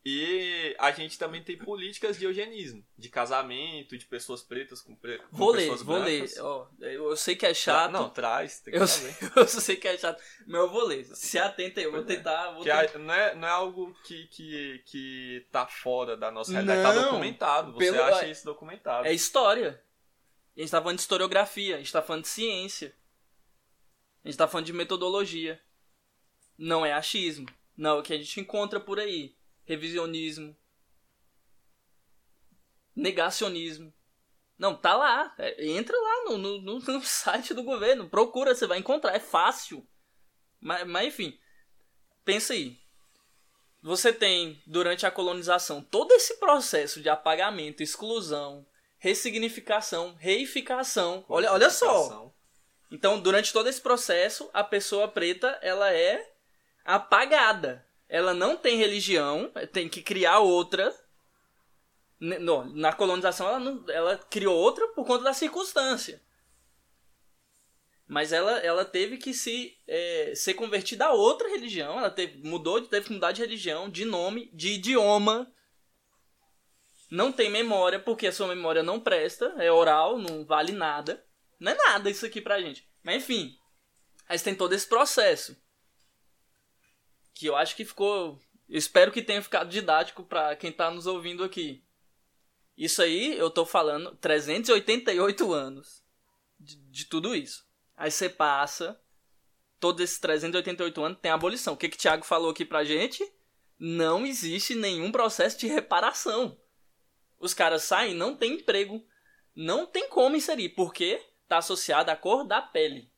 [0.05, 5.18] e a gente também tem políticas de eugenismo, de casamento, de pessoas pretas com, pre...
[5.18, 6.34] com vou pessoas ler, vou brancas.
[6.34, 6.42] ler.
[6.42, 7.92] Ó, eu sei que é chato.
[7.92, 11.05] Não, traz, tem que eu, sei, eu sei que é chato, mas eu vou ler.
[11.05, 12.50] Se atenta aí, eu vou tentar.
[12.53, 12.96] Vou tentar.
[12.96, 16.92] a- não, é, não é algo que, que, que tá fora da nossa realidade, tá
[16.94, 17.72] Não, documentado.
[17.72, 19.07] Você pelo- acha isso documentado.
[19.07, 19.80] É história.
[20.57, 22.92] A gente tá falando de historiografia, a gente tá falando de ciência.
[24.24, 25.61] A gente tá falando de metodologia.
[26.59, 27.46] Não é achismo.
[27.76, 29.34] Não, é o que a gente encontra por aí.
[29.64, 30.56] Revisionismo.
[32.94, 33.92] Negacionismo.
[34.58, 35.34] Não, tá lá.
[35.38, 38.08] É, entra lá no, no, no- no site do governo.
[38.08, 39.14] Procura, você vai encontrar.
[39.14, 39.86] É fácil.
[40.60, 41.38] Mas, mas enfim.
[42.24, 42.78] Pensa aí.
[43.82, 48.64] Você tem, durante a colonização, todo esse processo de apagamento, exclusão,
[48.98, 51.24] ressignificação, reificação.
[51.28, 52.32] Olha, olha só.
[52.92, 56.32] Então, durante todo esse processo, a pessoa preta, ela é
[56.84, 57.84] apagada.
[58.12, 60.94] Ela não tem religião, tem que criar outra.
[62.20, 66.22] Não, Na colonização, ela, não- ela criou outra por conta da circunstância.
[68.06, 71.98] Mas ela, ela teve que se é, ser convertida a outra religião.
[71.98, 75.50] Ela teve, mudou, teve que mudar de religião, de nome, de idioma.
[77.10, 81.24] Não tem memória, porque a sua memória não presta, é oral, não vale nada.
[81.58, 82.86] Não é nada isso aqui pra gente.
[83.02, 83.56] Mas enfim.
[84.28, 85.56] Aí você tem todo esse processo.
[87.35, 88.39] Que eu acho que ficou.
[88.68, 91.85] Eu espero que tenha ficado didático pra quem tá nos ouvindo aqui.
[92.76, 96.03] Isso aí, eu tô falando 388 anos
[96.59, 97.66] de, de tudo isso.
[97.97, 98.99] Aí você passa.
[99.78, 101.74] Todos esses 388 anos tem abolição.
[101.74, 103.22] O que, que Thiago falou aqui pra gente?
[103.78, 106.59] Não existe nenhum processo de reparação.
[107.39, 109.05] Os caras saem, não tem emprego.
[109.55, 110.70] Não tem como inserir.
[110.70, 113.12] Porque tá associado à cor da pele.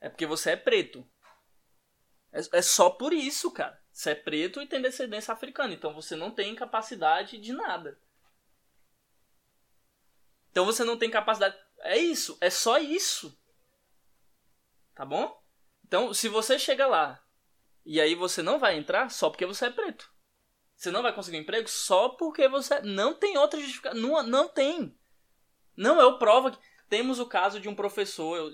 [0.00, 1.06] É porque você é preto.
[2.36, 3.80] É, é só por isso, cara.
[3.90, 5.72] Você é preto e tem descendência africana.
[5.72, 7.98] Então você não tem capacidade de nada.
[10.50, 11.56] Então você não tem capacidade.
[11.80, 12.36] É isso.
[12.40, 13.38] É só isso.
[14.94, 15.42] Tá bom?
[15.84, 17.22] Então, se você chega lá
[17.84, 20.12] e aí você não vai entrar só porque você é preto.
[20.74, 22.80] Você não vai conseguir um emprego só porque você.
[22.82, 23.98] Não tem outra justificação.
[23.98, 24.94] Não, não tem.
[25.74, 26.58] Não, eu prova que.
[26.88, 28.36] Temos o caso de um professor.
[28.36, 28.50] Eu,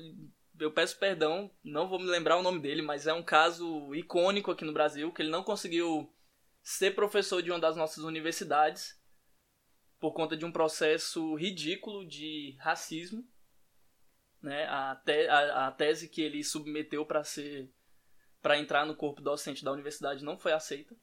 [0.64, 4.50] eu peço perdão, não vou me lembrar o nome dele, mas é um caso icônico
[4.50, 6.12] aqui no Brasil, que ele não conseguiu
[6.62, 9.00] ser professor de uma das nossas universidades
[9.98, 13.24] por conta de um processo ridículo de racismo.
[14.40, 14.64] Né?
[14.64, 17.70] A, te, a, a tese que ele submeteu para ser
[18.40, 20.96] para entrar no corpo docente da universidade não foi aceita.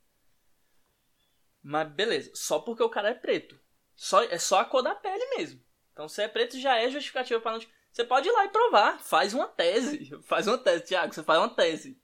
[1.64, 3.58] Mas beleza, só porque o cara é preto.
[3.96, 5.64] Só, é só a cor da pele mesmo.
[5.94, 7.66] Então se é preto já é justificativa para não.
[7.92, 9.00] Você pode ir lá e provar.
[9.00, 10.10] Faz uma tese.
[10.24, 11.14] Faz uma tese, Thiago.
[11.14, 12.02] Você faz uma tese.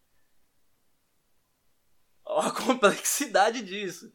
[2.25, 4.11] Olha a complexidade disso.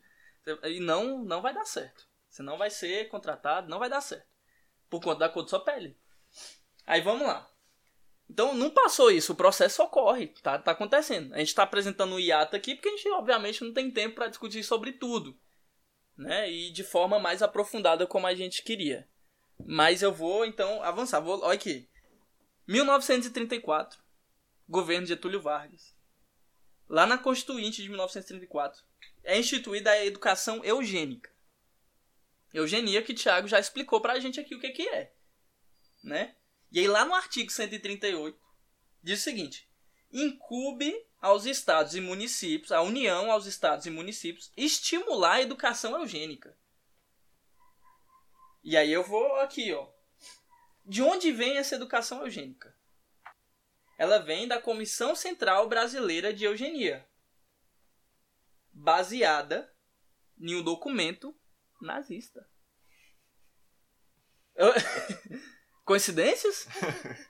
[0.65, 2.09] E não, não vai dar certo.
[2.29, 4.29] Você não vai ser contratado, não vai dar certo.
[4.89, 5.99] Por conta da cor da sua pele.
[6.87, 7.49] Aí vamos lá.
[8.29, 11.35] Então não passou isso, o processo ocorre, tá, tá acontecendo.
[11.35, 14.29] A gente está apresentando o IATA aqui porque a gente obviamente não tem tempo para
[14.29, 15.37] discutir sobre tudo,
[16.17, 16.49] né?
[16.49, 19.09] E de forma mais aprofundada como a gente queria.
[19.67, 21.21] Mas eu vou então avançar.
[21.21, 21.89] Vou, olha aqui.
[22.67, 23.99] 1934,
[24.69, 25.95] governo de Getúlio Vargas.
[26.89, 28.83] Lá na Constituinte de 1934,
[29.23, 31.31] é instituída a educação eugênica.
[32.53, 35.13] Eugenia que o Thiago já explicou pra gente aqui o que, que é,
[36.03, 36.35] né?
[36.73, 38.39] E aí lá no artigo 138
[39.03, 39.69] diz o seguinte:
[40.13, 46.57] incube aos estados e municípios, a União aos estados e municípios, estimular a educação eugênica.
[48.63, 49.89] E aí eu vou aqui, ó.
[50.85, 52.77] De onde vem essa educação eugênica?
[53.99, 57.07] Ela vem da Comissão Central Brasileira de Eugenia,
[58.73, 59.73] baseada
[60.39, 61.39] em um documento
[61.81, 62.49] nazista.
[64.55, 64.73] Eu-
[65.85, 66.67] Coincidências?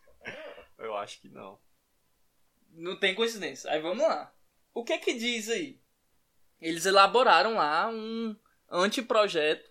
[0.79, 1.61] Eu acho que não.
[2.71, 3.71] Não tem coincidência.
[3.71, 4.35] Aí vamos lá.
[4.73, 5.81] O que que diz aí?
[6.61, 8.37] Eles elaboraram lá um
[8.71, 9.70] anteprojeto.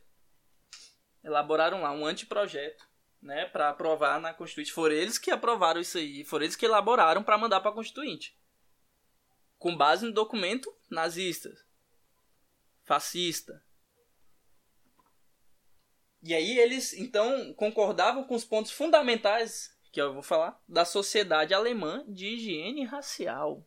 [1.23, 2.87] Elaboraram lá um anteprojeto,
[3.21, 4.71] né, para aprovar na Constituinte.
[4.71, 8.37] Foram eles que aprovaram isso aí, foram eles que elaboraram para mandar para Constituinte.
[9.57, 11.51] Com base no documento nazista,
[12.83, 13.63] fascista.
[16.21, 21.53] E aí eles, então, concordavam com os pontos fundamentais, que eu vou falar, da Sociedade
[21.53, 23.65] Alemã de Higiene Racial.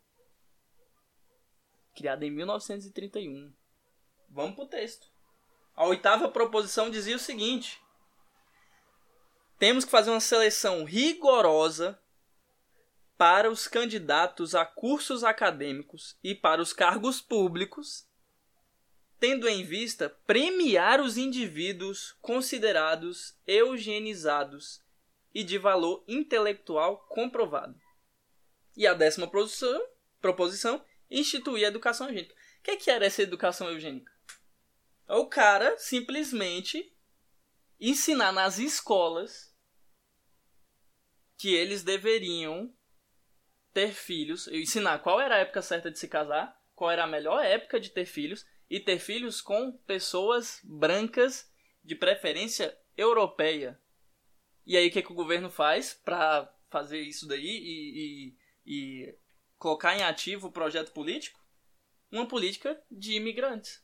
[1.95, 3.53] Criada em 1931.
[4.29, 5.12] Vamos pro texto.
[5.75, 7.81] A oitava proposição dizia o seguinte:
[9.59, 11.99] Temos que fazer uma seleção rigorosa
[13.17, 18.07] para os candidatos a cursos acadêmicos e para os cargos públicos,
[19.19, 24.83] tendo em vista premiar os indivíduos considerados eugenizados
[25.35, 27.81] e de valor intelectual comprovado.
[28.77, 29.87] E a décima proposição,
[30.21, 32.35] proposição instituir a educação eugênica.
[32.35, 34.12] O que, é que era essa educação eugênica?
[35.09, 36.97] É o cara simplesmente
[37.79, 39.53] ensinar nas escolas
[41.37, 42.73] que eles deveriam
[43.73, 47.45] ter filhos, ensinar qual era a época certa de se casar, qual era a melhor
[47.45, 51.51] época de ter filhos e ter filhos com pessoas brancas
[51.83, 53.81] de preferência europeia.
[54.65, 59.19] E aí o que, que o governo faz para fazer isso daí e, e, e
[59.59, 61.41] colocar em ativo o projeto político?
[62.11, 63.83] Uma política de imigrantes.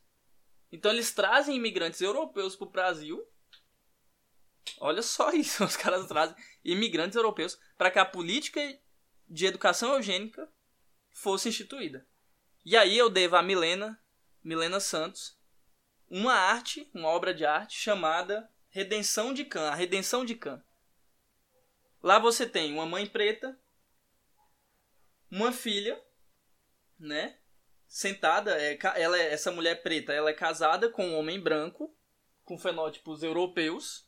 [0.71, 3.27] Então eles trazem imigrantes europeus para o Brasil.
[4.81, 8.61] Olha só isso, os caras trazem imigrantes europeus para que a política
[9.27, 10.51] de educação eugênica
[11.13, 12.07] fosse instituída.
[12.65, 14.01] E aí eu devo a Milena,
[14.43, 15.39] Milena Santos,
[16.09, 20.63] uma arte, uma obra de arte chamada Redenção de Can, a Redenção de Can.
[22.03, 23.59] Lá você tem uma mãe preta,
[25.31, 26.03] uma filha,
[26.99, 27.39] né?
[27.89, 31.97] Sentada, é, ela é, essa mulher preta, ela é casada com um homem branco,
[32.45, 34.07] com fenótipos europeus,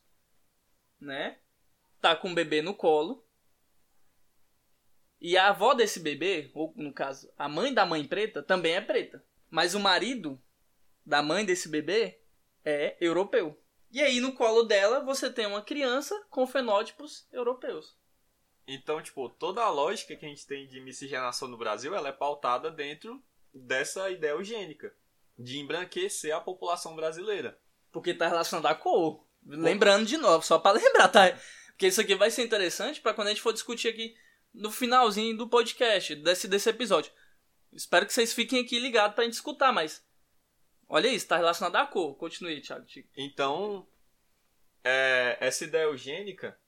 [0.99, 1.39] né?
[1.99, 3.27] Tá com um bebê no colo.
[5.19, 8.81] E a avó desse bebê, ou no caso, a mãe da mãe preta, também é
[8.81, 9.23] preta.
[9.49, 10.41] Mas o marido
[11.03, 12.21] da mãe desse bebê
[12.63, 13.59] é europeu.
[13.89, 17.97] E aí no colo dela você tem uma criança com fenótipos europeus.
[18.67, 22.13] Então, tipo, toda a lógica que a gente tem de miscigenação no Brasil, ela é
[22.13, 23.21] pautada dentro
[23.53, 24.93] dessa ideia eugênica,
[25.37, 27.59] de embranquecer a população brasileira.
[27.91, 29.25] Porque tá relacionado à cor.
[29.45, 31.37] Lembrando de novo, só para lembrar, tá?
[31.67, 34.15] Porque isso aqui vai ser interessante para quando a gente for discutir aqui
[34.53, 37.11] no finalzinho do podcast, desse, desse episódio.
[37.73, 40.05] Espero que vocês fiquem aqui ligados pra gente escutar, mas.
[40.87, 42.15] Olha isso, tá relacionado à cor.
[42.17, 42.85] Continue, Thiago.
[43.15, 43.87] Então,
[44.83, 46.59] é, essa ideia eugênica,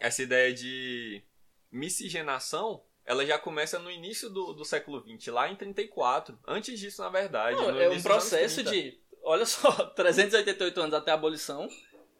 [0.00, 1.24] essa ideia de
[1.70, 6.36] miscigenação, ela já começa no início do, do século XX, lá em 34.
[6.46, 7.56] Antes disso, na verdade.
[7.56, 9.00] Não, é um processo de.
[9.22, 11.68] Olha só, 388 anos até a abolição.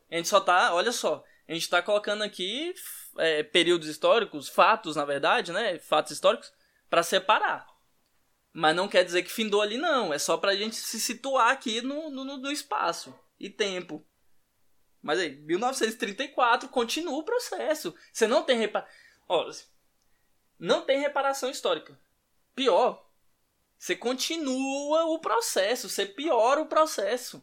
[0.09, 0.73] A gente só tá.
[0.73, 1.25] Olha só.
[1.49, 2.73] A gente tá colocando aqui
[3.19, 5.79] é, períodos históricos, fatos, na verdade, né?
[5.79, 6.53] Fatos históricos,
[6.89, 7.67] para separar.
[8.53, 10.15] Mas não quer dizer que findou ali, não.
[10.15, 14.07] É só pra gente se situar aqui no, no, no espaço e tempo.
[15.03, 17.95] Mas aí, 1934 continua o processo.
[18.13, 19.76] Você não tem reparação.
[20.59, 21.99] Não tem reparação histórica.
[22.55, 23.07] Pior,
[23.79, 27.43] você continua o processo, você piora o processo.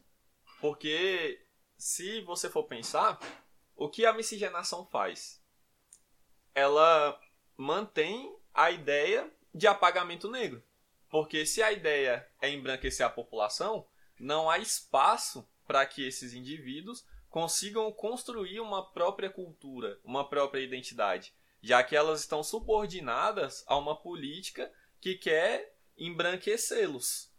[0.60, 1.46] Porque
[1.78, 3.20] se você for pensar,
[3.76, 5.44] o que a miscigenação faz?
[6.54, 7.20] ela
[7.58, 10.64] mantém a ideia de apagamento negro.
[11.10, 13.88] Porque se a ideia é embranquecer a população,
[14.20, 21.34] não há espaço para que esses indivíduos consigam construir uma própria cultura, uma própria identidade,
[21.64, 27.34] já que elas estão subordinadas a uma política que quer embranquecê-los.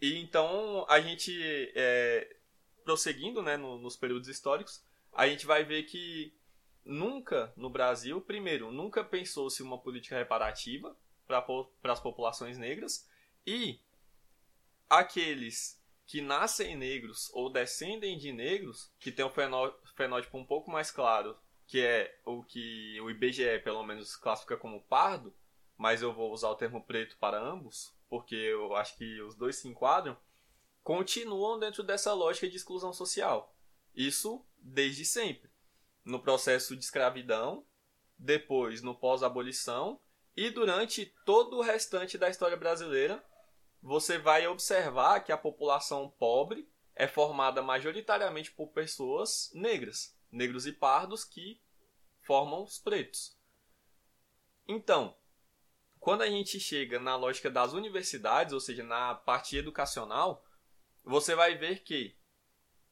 [0.00, 1.32] E então a gente,
[1.76, 2.36] é,
[2.84, 6.36] prosseguindo né, no, nos períodos históricos, a gente vai ver que
[6.84, 10.96] nunca no Brasil, primeiro, nunca pensou-se uma política reparativa
[11.28, 13.08] para as populações negras
[13.46, 13.80] e
[14.90, 20.90] aqueles que nascem negros ou descendem de negros, que tem um fenótipo um pouco mais
[20.90, 21.38] claro,
[21.72, 25.34] que é o que o IBGE pelo menos classifica como pardo,
[25.74, 29.56] mas eu vou usar o termo preto para ambos, porque eu acho que os dois
[29.56, 30.14] se enquadram,
[30.82, 33.56] continuam dentro dessa lógica de exclusão social.
[33.94, 35.50] Isso desde sempre
[36.04, 37.66] no processo de escravidão,
[38.18, 39.98] depois no pós-abolição
[40.36, 43.24] e durante todo o restante da história brasileira,
[43.80, 50.72] você vai observar que a população pobre é formada majoritariamente por pessoas negras, negros e
[50.72, 51.60] pardos que
[52.22, 53.36] formam os pretos.
[54.66, 55.14] Então,
[56.00, 60.44] quando a gente chega na lógica das universidades, ou seja, na parte educacional,
[61.04, 62.16] você vai ver que,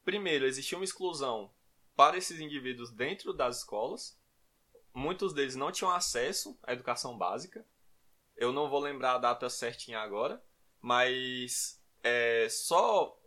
[0.05, 1.53] primeiro, existia uma exclusão
[1.95, 4.19] para esses indivíduos dentro das escolas.
[4.93, 7.65] Muitos deles não tinham acesso à educação básica.
[8.35, 10.43] Eu não vou lembrar a data certinha agora,
[10.79, 13.20] mas é, só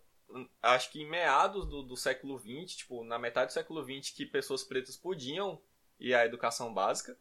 [0.63, 4.27] acho que em meados do, do século XX, tipo, na metade do século XX, que
[4.27, 5.61] pessoas pretas podiam
[5.99, 7.19] ir à educação básica.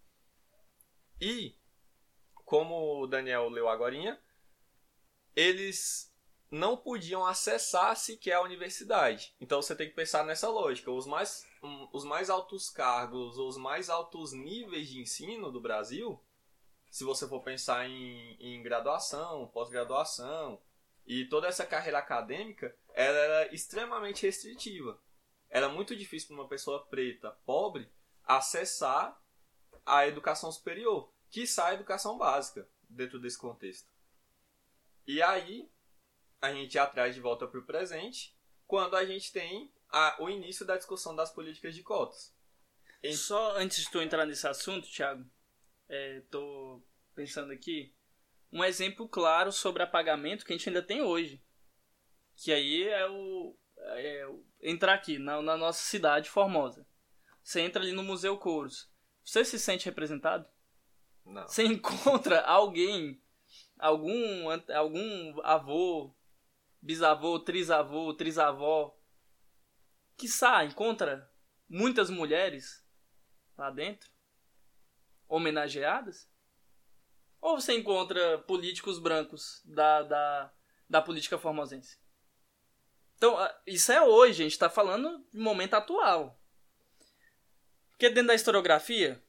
[1.20, 1.56] E,
[2.46, 4.22] como o Daniel leu agora,
[5.36, 6.14] eles
[6.54, 9.34] não podiam acessar sequer a universidade.
[9.42, 10.92] Então você tem que pensar nessa lógica.
[10.92, 11.48] Os mais,
[11.92, 16.22] os mais altos cargos, os mais altos níveis de ensino do Brasil,
[16.92, 20.62] se você for pensar em, em graduação, pós-graduação
[21.08, 25.02] e toda essa carreira acadêmica, ela era extremamente restritiva.
[25.50, 27.92] Era muito difícil para uma pessoa preta, pobre,
[28.24, 29.22] acessar
[29.86, 33.92] a educação superior, que sai a educação básica dentro desse contexto.
[35.06, 35.70] E aí
[36.42, 38.38] a gente atrás de volta para o presente,
[38.68, 42.36] quando a gente tem a, o início da discussão das políticas de cotas.
[43.14, 45.26] Só antes de tu entrar nesse assunto, Thiago,
[45.90, 47.94] estou é, pensando aqui,
[48.52, 51.42] um exemplo claro sobre apagamento que a gente ainda tem hoje.
[52.44, 53.58] Que aí é o.
[53.78, 54.28] É,
[54.62, 56.86] entrar aqui na, na nossa cidade, Formosa.
[57.42, 58.92] Você entra ali no Museu Couros.
[59.24, 60.46] Você se sente representado?
[61.26, 61.48] Não.
[61.48, 63.24] Você encontra alguém,
[63.80, 66.14] algum, algum avô,
[66.82, 68.94] bisavô, trisavô, trisavó,
[70.18, 71.32] que sai, encontra
[71.70, 72.86] muitas mulheres
[73.58, 74.12] lá dentro,
[75.30, 76.30] homenageadas?
[77.40, 80.54] Ou você encontra políticos brancos da, da,
[80.90, 82.03] da política formosense?
[83.24, 86.38] Então, isso é hoje, a gente está falando de momento atual.
[87.92, 89.24] Porque dentro da historiografia,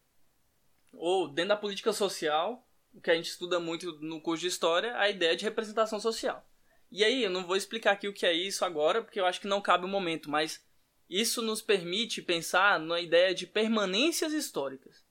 [0.93, 4.99] ou dentro da política social, o que a gente estuda muito no curso de história,
[4.99, 6.45] a ideia de representação social.
[6.91, 9.41] E aí, eu não vou explicar aqui o que é isso agora, porque eu acho
[9.41, 10.61] que não cabe o momento, mas
[11.09, 15.05] isso nos permite pensar na ideia de permanências históricas.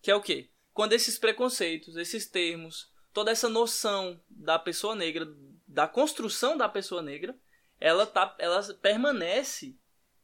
[0.00, 0.50] Que é o quê?
[0.72, 5.26] Quando esses preconceitos, esses termos, toda essa noção da pessoa negra,
[5.66, 7.36] da construção da pessoa negra,
[7.84, 9.78] ela, tá, ela permanece,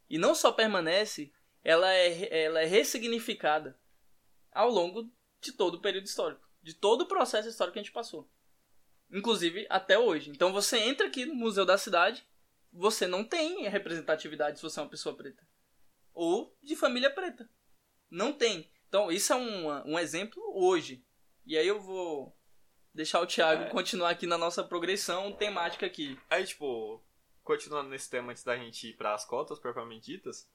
[0.09, 1.31] e não só permanece,
[1.63, 3.79] ela é, ela é ressignificada
[4.51, 5.07] ao longo
[5.39, 8.27] de todo o período histórico, de todo o processo histórico que a gente passou.
[9.11, 10.31] Inclusive até hoje.
[10.31, 12.25] Então você entra aqui no Museu da Cidade,
[12.73, 15.47] você não tem representatividade se você é uma pessoa preta.
[16.15, 17.47] Ou de família preta.
[18.09, 18.71] Não tem.
[18.87, 21.05] Então isso é um, um exemplo hoje.
[21.45, 22.35] E aí eu vou
[22.91, 23.69] deixar o Thiago é.
[23.69, 26.19] continuar aqui na nossa progressão temática aqui.
[26.27, 27.03] Aí, tipo,
[27.51, 30.49] continuando nesse tema antes da gente ir para as cotas propriamente ditas,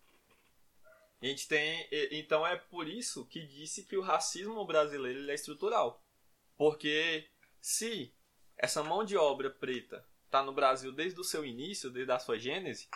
[1.20, 1.86] a gente tem.
[2.10, 6.02] Então é por isso que disse que o racismo brasileiro é estrutural.
[6.56, 7.28] Porque
[7.60, 8.14] se
[8.56, 12.38] essa mão de obra preta está no Brasil desde o seu início, desde a sua
[12.38, 12.88] gênese,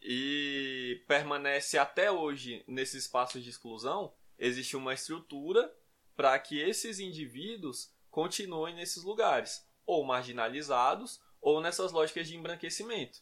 [0.00, 5.74] e permanece até hoje nesses espaços de exclusão, existe uma estrutura
[6.14, 13.20] para que esses indivíduos continuem nesses lugares, ou marginalizados, ou nessas lógicas de embranquecimento.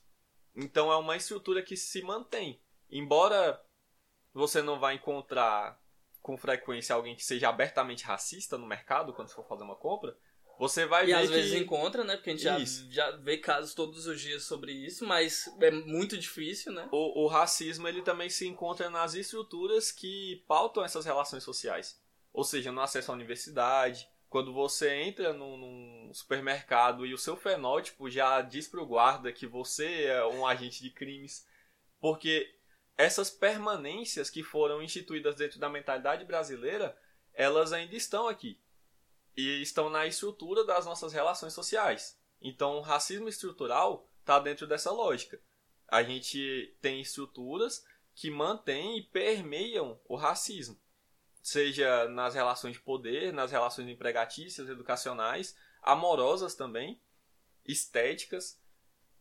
[0.54, 2.62] Então é uma estrutura que se mantém.
[2.88, 3.60] Embora
[4.32, 5.82] você não vai encontrar
[6.22, 10.16] com frequência alguém que seja abertamente racista no mercado quando for fazer uma compra,
[10.56, 11.12] você vai e ver.
[11.12, 11.34] E às que...
[11.34, 12.14] vezes encontra, né?
[12.14, 12.58] Porque a gente já,
[12.90, 16.88] já vê casos todos os dias sobre isso, mas é muito difícil, né?
[16.92, 22.00] O, o racismo ele também se encontra nas estruturas que pautam essas relações sociais.
[22.32, 27.36] Ou seja, no acesso à universidade, quando você entra num, num, supermercado e o seu
[27.36, 31.46] fenótipo já diz pro guarda que você é um agente de crimes.
[32.00, 32.58] Porque
[32.96, 36.96] essas permanências que foram instituídas dentro da mentalidade brasileira,
[37.34, 38.58] elas ainda estão aqui.
[39.36, 42.18] E estão na estrutura das nossas relações sociais.
[42.40, 45.38] Então, o racismo estrutural está dentro dessa lógica.
[45.86, 50.80] A gente tem estruturas que mantêm e permeiam o racismo,
[51.42, 57.00] seja nas relações de poder, nas relações empregatícias, educacionais, amorosas também,
[57.64, 58.60] estéticas,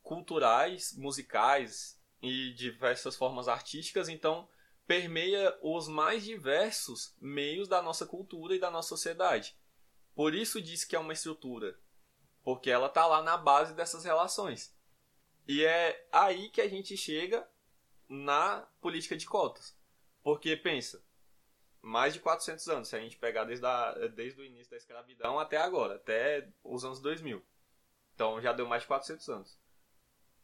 [0.04, 4.48] culturais, musicais, e diversas formas artísticas, então
[4.86, 9.58] permeia os mais diversos meios da nossa cultura e da nossa sociedade.
[10.14, 11.78] Por isso diz que é uma estrutura,
[12.44, 14.76] porque ela está lá na base dessas relações.
[15.48, 17.48] E é aí que a gente chega
[18.08, 19.76] na política de cotas.
[20.22, 21.04] Porque pensa,
[21.82, 25.40] mais de 400 anos, se a gente pegar desde, a, desde o início da escravidão
[25.40, 27.44] até agora, até os anos 2000.
[28.14, 29.60] Então já deu mais de 400 anos.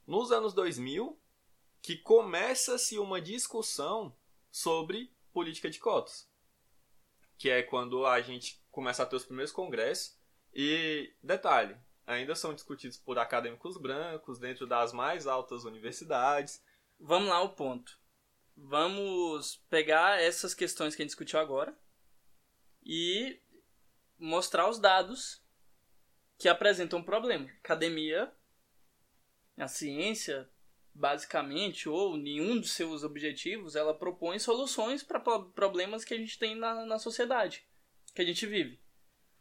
[0.06, 1.20] Nos anos 2000,
[1.82, 4.16] que começa-se uma discussão
[4.52, 6.28] sobre política de cotas.
[7.38, 10.18] Que é quando a gente começa a ter os primeiros congressos.
[10.54, 16.64] E, detalhe, ainda são discutidos por acadêmicos brancos dentro das mais altas universidades.
[17.00, 18.00] Vamos lá ao ponto.
[18.60, 21.78] Vamos pegar essas questões que a gente discutiu agora
[22.84, 23.40] e
[24.18, 25.44] mostrar os dados
[26.40, 27.48] que apresentam um problema.
[27.64, 28.34] Academia
[29.56, 30.50] A ciência,
[30.94, 36.56] basicamente, ou nenhum dos seus objetivos, ela propõe soluções para problemas que a gente tem
[36.56, 37.64] na, na sociedade,
[38.16, 38.80] que a gente vive.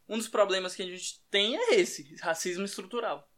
[0.08, 3.28] Um dos problemas que a gente tem é esse, racismo estrutural.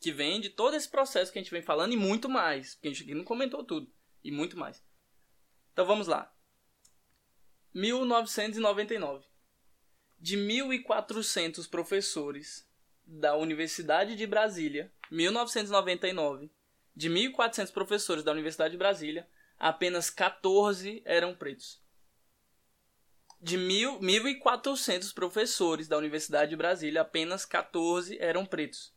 [0.00, 2.74] Que vem de todo esse processo que a gente vem falando e muito mais.
[2.74, 3.90] Porque a gente não comentou tudo.
[4.22, 4.82] E muito mais.
[5.72, 6.32] Então vamos lá.
[7.74, 9.24] 1999.
[10.18, 12.68] De 1.400 professores
[13.06, 16.50] da Universidade de Brasília, 1999,
[16.94, 19.26] de 1.400 professores da Universidade de Brasília,
[19.58, 21.82] apenas 14 eram pretos.
[23.40, 28.92] De 1.400 professores da Universidade de Brasília, apenas 14 eram pretos.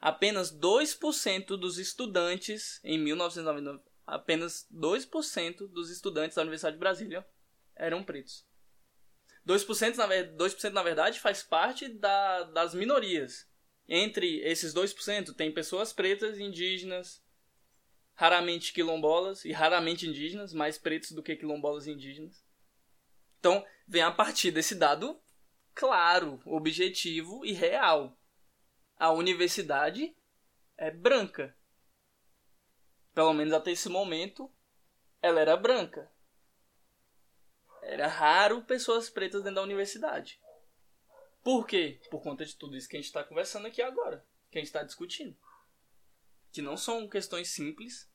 [0.00, 7.26] Apenas 2% dos estudantes em 1999, apenas 2% dos estudantes da Universidade de Brasília
[7.74, 8.46] eram pretos.
[9.46, 13.50] 2%, na, 2% na verdade faz parte da, das minorias.
[13.88, 17.24] Entre esses 2% tem pessoas pretas, indígenas,
[18.14, 22.44] raramente quilombolas e raramente indígenas, mais pretos do que quilombolas e indígenas.
[23.40, 25.20] Então, vem a partir desse dado
[25.74, 28.16] claro, objetivo e real.
[28.96, 30.14] A universidade
[30.76, 31.56] é branca.
[33.14, 34.50] Pelo menos até esse momento,
[35.20, 36.10] ela era branca.
[37.82, 40.40] Era raro pessoas pretas dentro da universidade.
[41.42, 42.00] Por quê?
[42.10, 44.68] Por conta de tudo isso que a gente está conversando aqui agora, que a gente
[44.68, 45.36] está discutindo.
[46.52, 48.08] Que não são questões simples,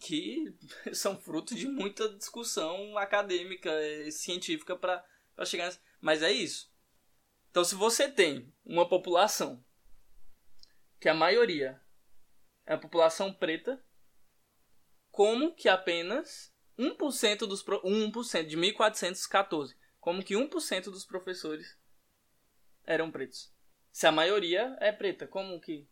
[0.00, 0.54] que
[0.92, 5.04] são fruto de muita discussão acadêmica, e científica para
[5.46, 5.80] chegar nessa...
[6.00, 6.72] Mas é isso.
[7.50, 9.64] Então, se você tem uma população
[11.00, 11.80] que a maioria
[12.66, 13.82] é a população preta,
[15.14, 17.80] como que apenas 1% dos pro...
[17.82, 21.78] 1% de 1414, como que 1% dos professores
[22.84, 23.54] eram pretos.
[23.92, 25.88] Se a maioria é preta, como que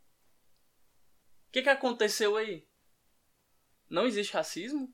[1.47, 2.69] O que que aconteceu aí?
[3.89, 4.93] Não existe racismo?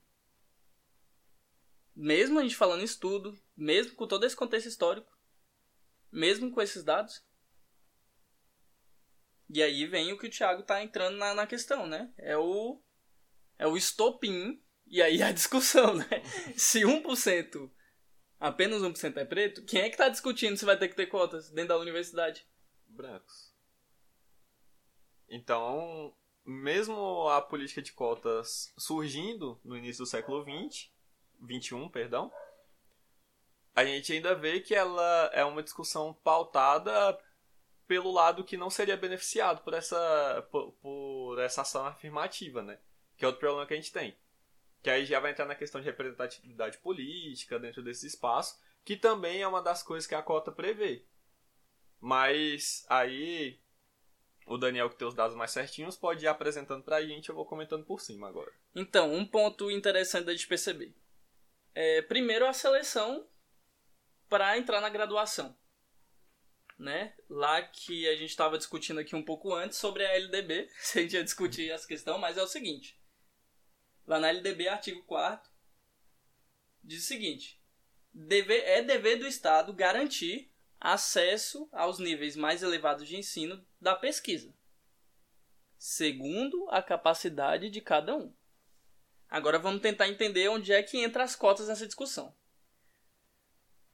[1.97, 5.11] Mesmo a gente falando isso tudo, mesmo com todo esse contexto histórico,
[6.13, 7.25] mesmo com esses dados?
[9.49, 12.13] E aí vem o que o Thiago tá entrando na, na questão, né?
[12.19, 12.79] É o
[13.59, 16.07] é o estopim e aí a discussão, né?
[16.57, 17.71] Se 1%,
[18.39, 21.51] apenas 1% é preto, quem é que tá discutindo se vai ter que ter cotas
[21.51, 22.47] dentro da universidade?
[22.87, 23.53] Brancos.
[25.29, 30.91] Então, mesmo a política de cotas surgindo no início do século XX,
[31.41, 32.33] 21, perdão,
[33.75, 37.19] a gente ainda vê que ela é uma discussão pautada
[37.87, 42.79] pelo lado que não seria beneficiado por essa, por, por essa ação afirmativa, né?
[43.19, 44.17] Que é outro problema que a gente tem.
[44.83, 49.43] Que aí já vai entrar na questão de representatividade política dentro desse espaço, que também
[49.43, 51.05] é uma das coisas que a cota prevê.
[52.01, 53.61] Mas aí
[54.49, 57.45] o Daniel, que tem os dados mais certinhos, pode ir apresentando pra gente, eu vou
[57.45, 58.53] comentando por cima agora.
[58.75, 60.95] Então, um ponto interessante da gente perceber.
[61.75, 63.29] É, primeiro, a seleção
[64.29, 65.57] para entrar na graduação.
[66.79, 67.15] Né?
[67.29, 71.03] Lá que a gente estava discutindo aqui um pouco antes sobre a LDB, se a
[71.03, 72.98] gente ia discutir essa questão, mas é o seguinte.
[74.09, 75.53] Lá na LDB, artigo 4
[76.83, 77.61] diz o seguinte:
[78.11, 80.51] dever, é dever do Estado garantir
[80.81, 84.57] acesso aos níveis mais elevados de ensino da pesquisa,
[85.77, 88.35] segundo a capacidade de cada um.
[89.29, 92.35] Agora vamos tentar entender onde é que entra as cotas nessa discussão.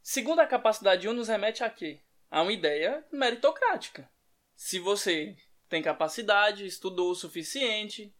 [0.00, 2.04] Segundo a capacidade de um, nos remete a quê?
[2.30, 4.08] A uma ideia meritocrática.
[4.54, 5.36] Se você
[5.68, 8.14] tem capacidade, estudou o suficiente,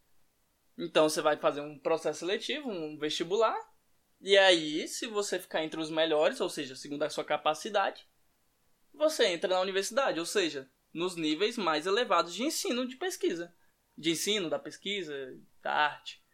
[0.76, 3.56] então você vai fazer um processo seletivo, um vestibular.
[4.20, 8.06] E aí, se você ficar entre os melhores, ou seja, segundo a sua capacidade,
[8.92, 13.54] você entra na universidade, ou seja, nos níveis mais elevados de ensino de pesquisa.
[13.96, 15.14] De ensino, da pesquisa,
[15.62, 16.24] da arte.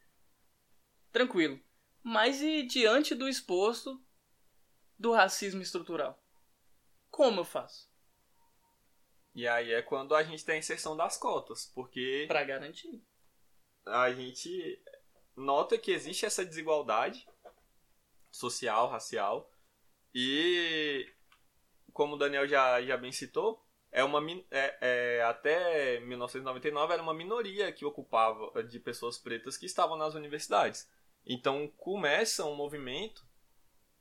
[1.13, 1.61] Tranquilo.
[2.03, 4.03] Mas e diante do exposto
[4.99, 6.23] do racismo estrutural?
[7.11, 7.91] Como eu faço?
[9.35, 12.25] E aí é quando a gente tem a inserção das cotas, porque.
[12.27, 13.03] Para garantir
[13.91, 14.83] a gente
[15.37, 17.27] nota que existe essa desigualdade
[18.31, 19.51] social, racial,
[20.15, 21.13] e
[21.93, 24.21] como o Daniel já, já bem citou, é uma
[24.51, 30.15] é, é, até 1999 era uma minoria que ocupava de pessoas pretas que estavam nas
[30.15, 30.89] universidades.
[31.27, 33.27] Então começa um movimento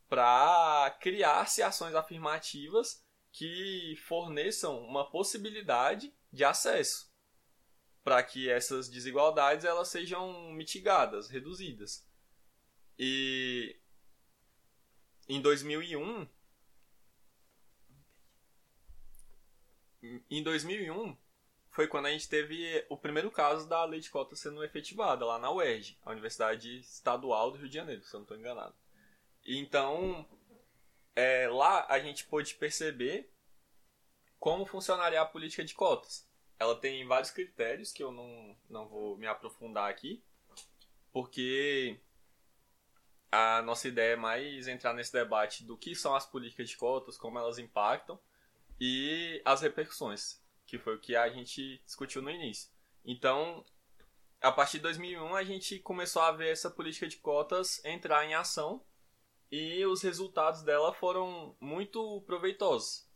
[0.08, 7.09] para criar-se ações afirmativas que forneçam uma possibilidade de acesso
[8.04, 12.08] para que essas desigualdades elas sejam mitigadas, reduzidas.
[12.98, 13.76] E
[15.28, 16.28] em 2001
[20.30, 21.18] em 2001
[21.70, 25.38] foi quando a gente teve o primeiro caso da lei de cotas sendo efetivada lá
[25.38, 28.76] na UERJ, a Universidade Estadual do Rio de Janeiro, se eu não estou enganado.
[29.46, 30.28] Então,
[31.16, 33.32] é, lá a gente pôde perceber
[34.40, 36.29] como funcionaria a política de cotas.
[36.60, 40.22] Ela tem vários critérios que eu não, não vou me aprofundar aqui,
[41.12, 42.00] porque
[43.32, 47.18] a nossa ideia é mais entrar nesse debate do que são as políticas de cotas,
[47.18, 48.20] como elas impactam
[48.80, 52.70] e as repercussões, que foi o que a gente discutiu no início.
[53.06, 53.66] Então,
[54.42, 58.34] a partir de 2001, a gente começou a ver essa política de cotas entrar em
[58.34, 58.84] ação
[59.52, 63.09] e os resultados dela foram muito proveitosos.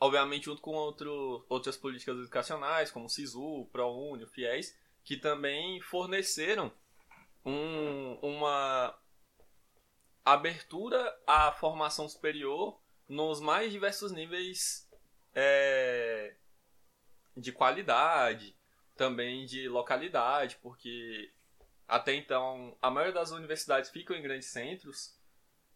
[0.00, 5.80] Obviamente, junto com outro, outras políticas educacionais, como o SISU, ProUni, o FIES, que também
[5.80, 6.72] forneceram
[7.44, 8.98] um, uma
[10.24, 14.88] abertura à formação superior nos mais diversos níveis
[15.34, 16.34] é,
[17.36, 18.56] de qualidade,
[18.96, 21.30] também de localidade, porque
[21.86, 25.18] até então a maioria das universidades ficam em grandes centros,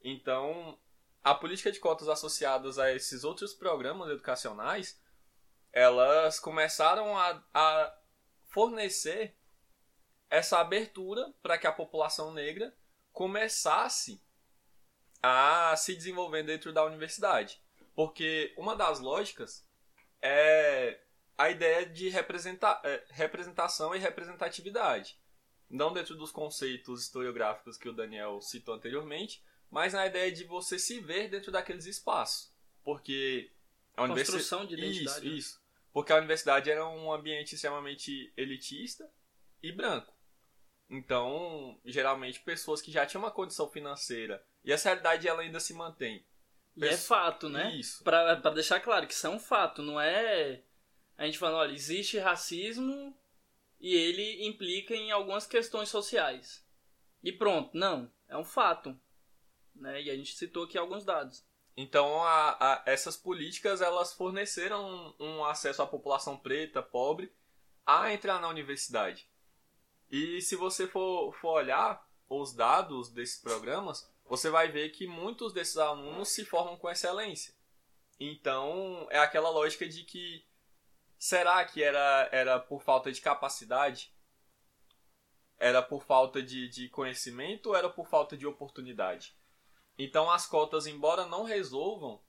[0.02, 0.78] então
[1.22, 5.00] a política de cotas associadas a esses outros programas educacionais,
[5.72, 7.98] elas começaram a, a
[8.48, 9.36] fornecer
[10.30, 12.74] essa abertura para que a população negra
[13.12, 14.22] começasse
[15.22, 17.60] a se desenvolver dentro da universidade.
[17.94, 19.66] Porque uma das lógicas
[20.22, 21.00] é
[21.36, 25.18] a ideia de representar, é, representação e representatividade.
[25.68, 30.78] Não dentro dos conceitos historiográficos que o Daniel citou anteriormente, mas na ideia de você
[30.78, 32.52] se ver dentro daqueles espaços.
[32.82, 33.50] Porque
[33.96, 35.18] a Construção de identidade.
[35.18, 35.30] Isso, né?
[35.30, 35.62] isso.
[35.92, 39.10] Porque a universidade era um ambiente extremamente elitista
[39.62, 40.14] e branco.
[40.88, 45.74] Então, geralmente, pessoas que já tinham uma condição financeira e essa realidade ela ainda se
[45.74, 46.24] mantém.
[46.76, 47.74] E é fato, né?
[47.74, 48.04] Isso.
[48.04, 50.62] Pra, pra deixar claro que isso é um fato, não é
[51.18, 53.12] a gente falando, olha, existe racismo
[53.80, 56.64] e ele implica em algumas questões sociais.
[57.22, 58.98] E pronto, não, é um fato.
[59.78, 60.02] Né?
[60.02, 61.46] E a gente citou aqui alguns dados.
[61.76, 67.32] Então, a, a, essas políticas elas forneceram um, um acesso à população preta, pobre,
[67.86, 69.30] a entrar na universidade.
[70.10, 75.52] E se você for, for olhar os dados desses programas, você vai ver que muitos
[75.52, 77.54] desses alunos se formam com excelência.
[78.18, 80.44] Então, é aquela lógica de que
[81.16, 84.12] será que era, era por falta de capacidade?
[85.56, 89.37] Era por falta de, de conhecimento ou era por falta de oportunidade?
[89.98, 92.22] Então, as cotas, embora não resolvam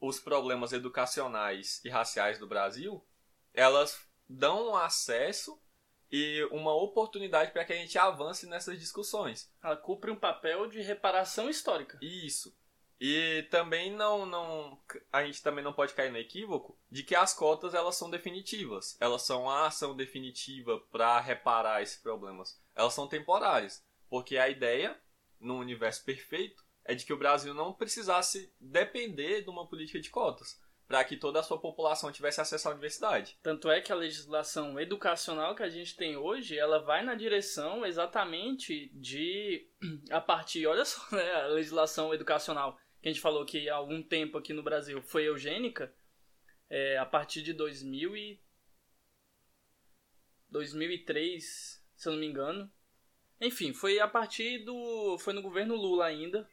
[0.00, 3.06] os problemas educacionais e raciais do Brasil,
[3.54, 5.62] elas dão acesso
[6.10, 9.50] e uma oportunidade para que a gente avance nessas discussões.
[9.62, 11.98] Ela cumpre um papel de reparação histórica.
[12.02, 12.54] Isso.
[13.00, 14.80] E também não, não
[15.12, 18.96] a gente também não pode cair no equívoco de que as cotas elas são definitivas.
[19.00, 22.60] Elas são a ação definitiva para reparar esses problemas.
[22.74, 25.00] Elas são temporárias, porque a ideia
[25.40, 30.10] no universo perfeito é de que o Brasil não precisasse depender de uma política de
[30.10, 30.60] cotas
[30.92, 33.38] para que toda a sua população tivesse acesso à universidade.
[33.42, 37.86] Tanto é que a legislação educacional que a gente tem hoje, ela vai na direção
[37.86, 39.66] exatamente de
[40.10, 44.02] a partir, olha só, né, a legislação educacional que a gente falou que há algum
[44.02, 45.92] tempo aqui no Brasil foi eugênica,
[46.68, 48.40] é, a partir de 2000 e
[50.50, 52.70] 2003, se eu não me engano.
[53.40, 56.46] Enfim, foi a partir do foi no governo Lula ainda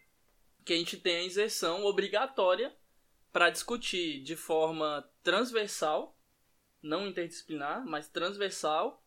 [0.66, 2.76] que a gente tem a inserção obrigatória
[3.32, 6.18] para discutir de forma transversal,
[6.82, 9.04] não interdisciplinar, mas transversal,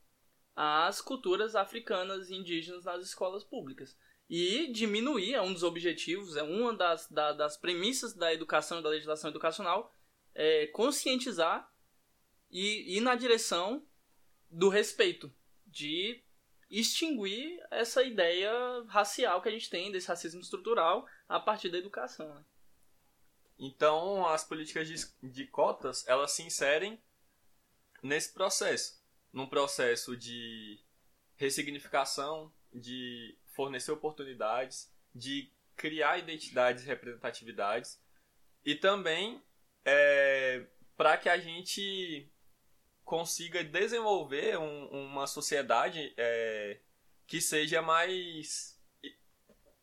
[0.55, 3.97] as culturas africanas e indígenas nas escolas públicas.
[4.29, 8.83] E diminuir, é um dos objetivos, é uma das, da, das premissas da educação e
[8.83, 9.93] da legislação educacional,
[10.35, 11.71] é conscientizar
[12.51, 13.87] e ir na direção
[14.51, 15.33] do respeito,
[15.67, 16.23] de
[16.73, 18.51] extinguir essa ideia
[18.89, 22.35] racial que a gente tem, desse racismo estrutural, a partir da educação.
[22.35, 22.45] Né?
[23.59, 27.01] Então, as políticas de, de cotas, elas se inserem
[28.03, 29.03] nesse processo.
[29.31, 30.81] Num processo de
[31.37, 38.01] ressignificação, de fornecer oportunidades, de criar identidades e representatividades.
[38.65, 39.43] E também
[39.85, 40.67] é,
[40.97, 42.31] para que a gente
[43.05, 46.81] consiga desenvolver um, uma sociedade é,
[47.27, 48.81] que seja mais.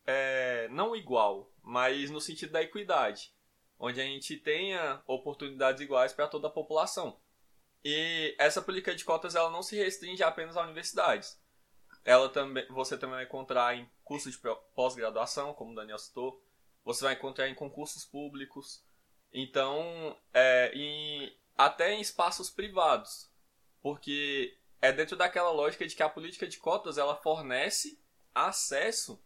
[0.06, 3.32] É, não igual, mas no sentido da equidade
[3.80, 7.18] onde a gente tenha oportunidades iguais para toda a população.
[7.84, 11.42] E essa política de cotas ela não se restringe apenas a universidades.
[12.04, 14.42] Ela também, você também vai encontrar em cursos de
[14.76, 16.44] pós-graduação, como o Daniel citou.
[16.84, 18.84] Você vai encontrar em concursos públicos.
[19.32, 23.30] Então, é, em, até em espaços privados.
[23.82, 28.00] porque é dentro daquela lógica de que a política de cotas ela fornece
[28.34, 29.22] acesso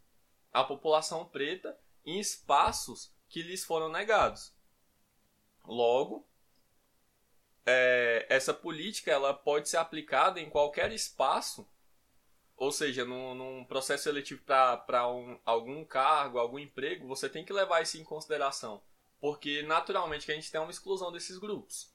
[0.52, 4.52] à população preta em espaços que lhes foram negados.
[5.64, 6.28] Logo,
[7.66, 11.68] é, essa política ela pode ser aplicada em qualquer espaço,
[12.56, 17.54] ou seja, num, num processo seletivo para um, algum cargo, algum emprego, você tem que
[17.54, 18.84] levar isso em consideração.
[19.20, 21.93] Porque naturalmente que a gente tem uma exclusão desses grupos.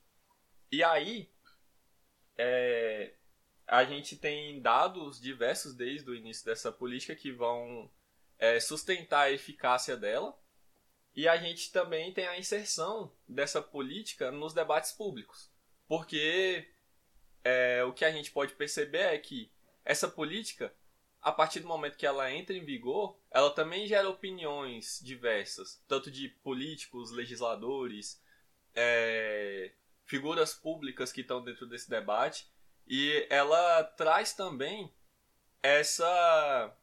[0.70, 1.30] E aí,
[2.36, 3.14] é,
[3.66, 7.90] a gente tem dados diversos desde o início dessa política que vão
[8.38, 10.38] é, sustentar a eficácia dela.
[11.14, 15.50] E a gente também tem a inserção dessa política nos debates públicos.
[15.88, 16.68] Porque
[17.42, 19.50] é, o que a gente pode perceber é que
[19.84, 20.72] essa política,
[21.20, 26.10] a partir do momento que ela entra em vigor, ela também gera opiniões diversas, tanto
[26.10, 28.22] de políticos, legisladores,
[28.74, 29.72] é,
[30.09, 32.50] figuras públicas que estão dentro desse debate,
[32.86, 34.92] e ela traz também
[35.62, 36.74] essa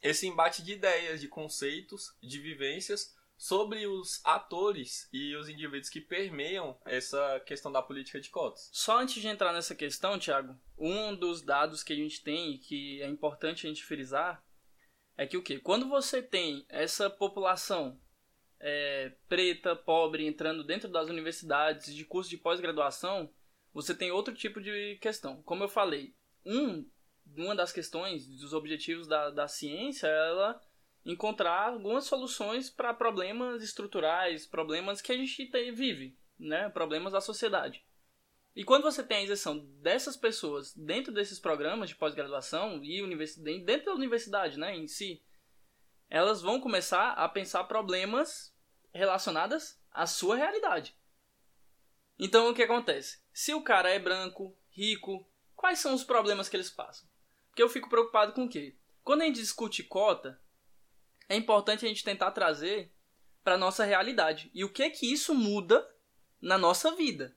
[0.00, 6.00] esse embate de ideias, de conceitos, de vivências sobre os atores e os indivíduos que
[6.00, 8.68] permeiam essa questão da política de cotas.
[8.70, 13.02] Só antes de entrar nessa questão, Thiago, um dos dados que a gente tem que
[13.02, 14.44] é importante a gente frisar
[15.16, 15.58] é que o que?
[15.58, 17.98] Quando você tem essa população
[18.66, 23.30] é, preta, pobre, entrando dentro das universidades de curso de pós-graduação,
[23.74, 25.42] você tem outro tipo de questão.
[25.42, 26.14] Como eu falei,
[26.46, 26.88] um,
[27.36, 30.58] uma das questões, dos objetivos da, da ciência, é ela
[31.04, 36.70] encontrar algumas soluções para problemas estruturais, problemas que a gente vive, né?
[36.70, 37.84] problemas da sociedade.
[38.56, 43.02] E quando você tem a inserção dessas pessoas dentro desses programas de pós-graduação e
[43.62, 45.22] dentro da universidade né, em si,
[46.08, 48.53] elas vão começar a pensar problemas
[48.94, 50.96] relacionados à sua realidade.
[52.18, 53.20] Então o que acontece?
[53.32, 57.08] Se o cara é branco, rico, quais são os problemas que eles passam?
[57.48, 58.76] Porque eu fico preocupado com o quê?
[59.02, 60.40] Quando a gente discute cota,
[61.28, 62.94] é importante a gente tentar trazer
[63.42, 64.50] para nossa realidade.
[64.54, 65.86] E o que é que isso muda
[66.40, 67.36] na nossa vida?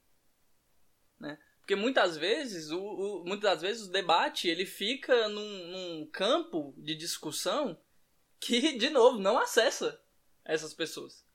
[1.19, 1.37] Né?
[1.59, 6.95] Porque muitas vezes, o, o, muitas vezes o debate ele fica num, num campo de
[6.95, 7.77] discussão
[8.39, 10.01] que, de novo, não acessa
[10.45, 11.26] essas pessoas.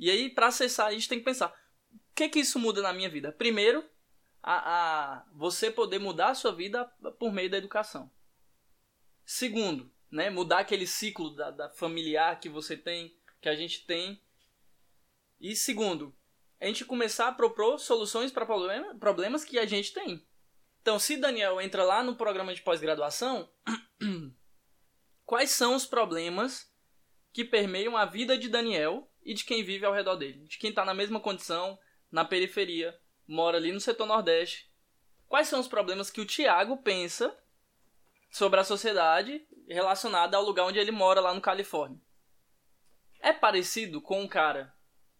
[0.00, 1.54] E aí, para acessar, a gente tem que pensar:
[1.92, 3.30] o que que isso muda na minha vida?
[3.30, 3.84] Primeiro,
[4.42, 6.86] a, a você poder mudar a sua vida
[7.18, 8.10] por meio da educação.
[9.26, 14.18] Segundo, né, mudar aquele ciclo da, da familiar que você tem, que a gente tem.
[15.38, 16.16] E segundo,
[16.58, 20.26] a gente começar a propor soluções para problema, problemas que a gente tem.
[20.80, 23.50] Então, se Daniel entra lá no programa de pós-graduação,
[25.26, 26.72] quais são os problemas
[27.34, 30.46] que permeiam a vida de Daniel e de quem vive ao redor dele?
[30.46, 31.78] De quem está na mesma condição,
[32.10, 34.70] na periferia, mora ali no setor nordeste.
[35.28, 37.36] Quais são os problemas que o Tiago pensa
[38.30, 42.00] sobre a sociedade relacionada ao lugar onde ele mora lá no Califórnia?
[43.20, 44.74] É parecido com um cara.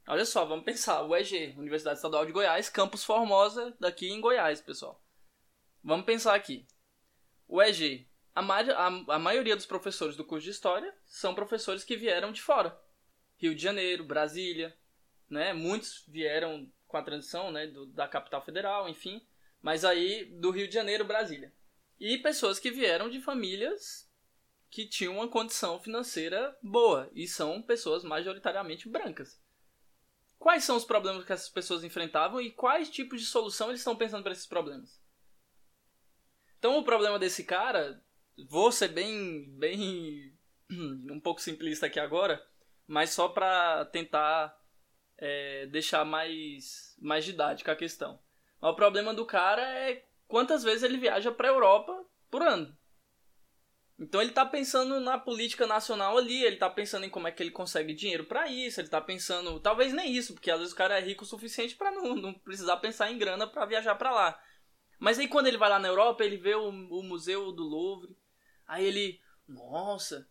[0.09, 1.03] Olha só, vamos pensar.
[1.03, 5.01] O EG, Universidade Estadual de Goiás, Campus Formosa, daqui em Goiás, pessoal.
[5.85, 6.67] Vamos pensar aqui.
[7.47, 11.85] O EG, a, ma a, a maioria dos professores do curso de História são professores
[11.85, 12.77] que vieram de fora.
[13.41, 14.77] Rio de Janeiro, Brasília,
[15.29, 15.55] né?
[15.55, 19.25] Muitos vieram com a transição né, do, da capital federal, enfim.
[19.63, 21.53] Mas aí do Rio de Janeiro, Brasília.
[21.99, 24.11] E pessoas que vieram de famílias
[24.69, 29.41] que tinham uma condição financeira boa e são pessoas majoritariamente brancas.
[30.39, 33.97] Quais são os problemas que essas pessoas enfrentavam e quais tipos de solução eles estão
[33.97, 35.01] pensando para esses problemas?
[36.59, 38.03] Então o problema desse cara,
[38.49, 40.33] vou ser bem, bem
[41.11, 42.47] um pouco simplista aqui agora,
[42.91, 44.53] mas só para tentar
[45.17, 48.19] é, deixar mais, mais didática a questão.
[48.61, 52.77] Mas o problema do cara é quantas vezes ele viaja para a Europa por ano.
[53.97, 57.41] Então ele está pensando na política nacional ali, ele está pensando em como é que
[57.41, 60.77] ele consegue dinheiro para isso, ele está pensando, talvez nem isso, porque às vezes o
[60.77, 64.11] cara é rico o suficiente para não, não precisar pensar em grana para viajar para
[64.11, 64.43] lá.
[64.99, 68.19] Mas aí quando ele vai lá na Europa, ele vê o, o museu do Louvre,
[68.67, 70.29] aí ele, nossa,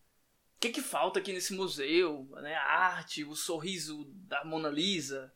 [0.60, 2.28] o que, que falta aqui nesse museu?
[2.42, 2.54] Né?
[2.54, 5.34] A arte, o sorriso da Mona Lisa,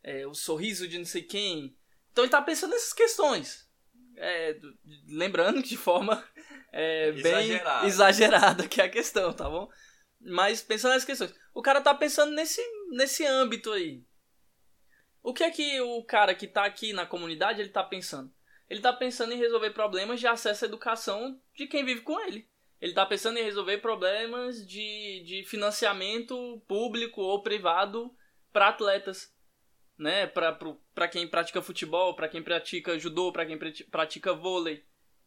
[0.00, 1.76] é, o sorriso de não sei quem.
[2.12, 3.68] Então ele está pensando nessas questões.
[4.16, 4.56] É,
[5.08, 6.24] lembrando que de forma
[6.72, 7.86] é, bem exagerada.
[7.88, 9.68] exagerada que é a questão, tá bom?
[10.20, 11.34] Mas pensando nessas questões.
[11.52, 12.62] O cara tá pensando nesse,
[12.92, 14.04] nesse âmbito aí.
[15.20, 18.32] O que é que o cara que tá aqui na comunidade ele tá pensando?
[18.68, 22.48] Ele tá pensando em resolver problemas de acesso à educação de quem vive com ele.
[22.80, 28.10] Ele está pensando em resolver problemas de, de financiamento público ou privado
[28.52, 29.34] para atletas.
[29.98, 30.26] né?
[30.26, 33.58] Para quem pratica futebol, para quem pratica judô, para quem
[33.90, 34.84] pratica vôlei.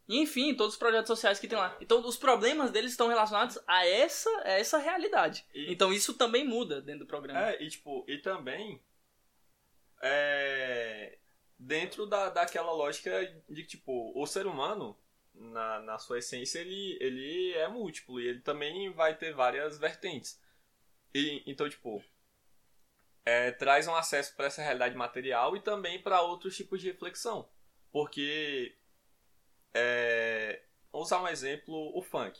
[0.09, 1.77] Enfim, todos os projetos sociais que tem lá.
[1.79, 5.45] Então, os problemas deles estão relacionados a essa, a essa realidade.
[5.53, 7.51] E, então, isso também muda dentro do programa.
[7.51, 8.83] É, e tipo, e também
[10.01, 11.17] é,
[11.57, 14.99] dentro da, daquela lógica de que, tipo, o ser humano,
[15.33, 20.39] na, na sua essência, ele, ele é múltiplo e ele também vai ter várias vertentes.
[21.13, 22.03] E, então, tipo,
[23.25, 27.49] é, traz um acesso para essa realidade material e também para outros tipos de reflexão.
[27.91, 28.75] Porque,
[29.73, 32.39] é, vamos usar um exemplo, o funk.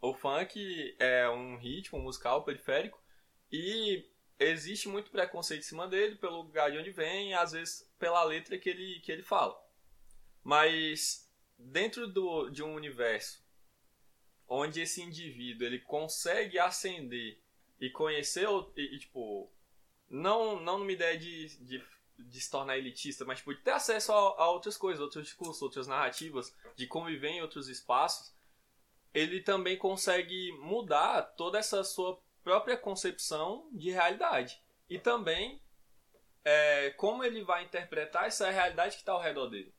[0.00, 3.02] O funk é um ritmo musical periférico
[3.50, 4.08] e
[4.38, 8.22] existe muito preconceito em cima dele pelo lugar de onde vem e às vezes pela
[8.22, 9.58] letra que ele, que ele fala.
[10.44, 11.25] Mas
[11.58, 13.44] dentro do, de um universo
[14.48, 17.40] onde esse indivíduo ele consegue ascender
[17.80, 18.46] e conhecer
[18.76, 19.50] e, e tipo
[20.08, 21.84] não não numa ideia de, de,
[22.18, 25.62] de se tornar elitista, mas tipo, de ter acesso a, a outras coisas, outros discursos,
[25.62, 28.34] outras narrativas, de conviver em outros espaços,
[29.12, 34.62] ele também consegue mudar toda essa sua própria concepção de realidade.
[34.88, 35.60] E também
[36.44, 39.74] é, como ele vai interpretar essa realidade que está ao redor dele.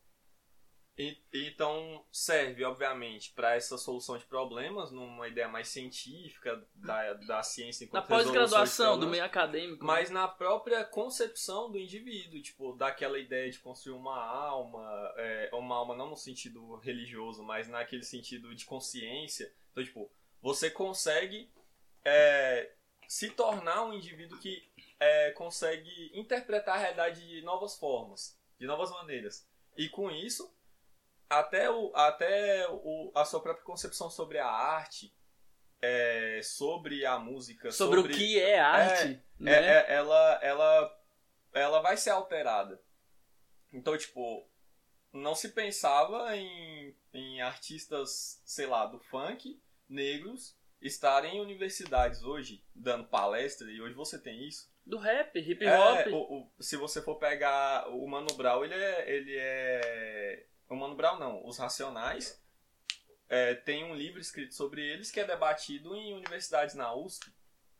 [0.98, 7.44] E, então serve, obviamente, para essa solução de problemas, numa ideia mais científica da, da
[7.44, 9.86] ciência enquanto Na pós-graduação, do meio acadêmico.
[9.86, 9.94] Né?
[9.94, 15.76] Mas na própria concepção do indivíduo, tipo, daquela ideia de construir uma alma, é, uma
[15.76, 19.54] alma não no sentido religioso, mas naquele sentido de consciência.
[19.72, 21.52] Então, tipo, você consegue
[22.04, 22.72] é,
[23.08, 24.68] se tornar um indivíduo que
[25.00, 29.48] é, consegue interpretar a realidade de novas formas, de novas maneiras.
[29.78, 30.57] E com isso,
[31.30, 35.14] até, o, até o, a sua própria concepção sobre a arte,
[35.82, 39.08] é, sobre a música, sobre, sobre, o que é arte,
[39.40, 39.52] é, né?
[39.52, 41.02] É, é, ela, ela,
[41.54, 42.82] ela vai ser alterada.
[43.72, 44.50] Então, tipo,
[45.14, 52.64] não se pensava em, em artistas, sei lá, do funk, negros, estarem em universidades hoje
[52.74, 54.72] dando palestra, e hoje você tem isso.
[54.86, 56.00] Do rap, hip é, hop.
[56.00, 59.12] É, o, o, se você for pegar o Mano Brown, ele é.
[59.12, 60.46] Ele é.
[60.70, 62.42] O Mano Brown não, os Racionais.
[63.30, 67.30] É, tem um livro escrito sobre eles que é debatido em universidades na USP.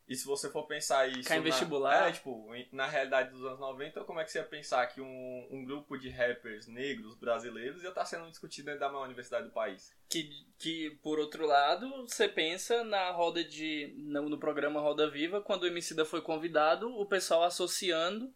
[0.08, 1.28] E se você for pensar isso.
[1.28, 2.08] Cai em vestibular.
[2.08, 5.48] É, tipo, na realidade dos anos 90, como é que você ia pensar que um,
[5.50, 9.52] um grupo de rappers negros brasileiros ia estar sendo discutido dentro da maior universidade do
[9.52, 9.94] país?
[10.08, 13.94] Que, que por outro lado, você pensa na roda de.
[13.98, 18.34] No, no programa Roda Viva, quando o Emicida foi convidado, o pessoal associando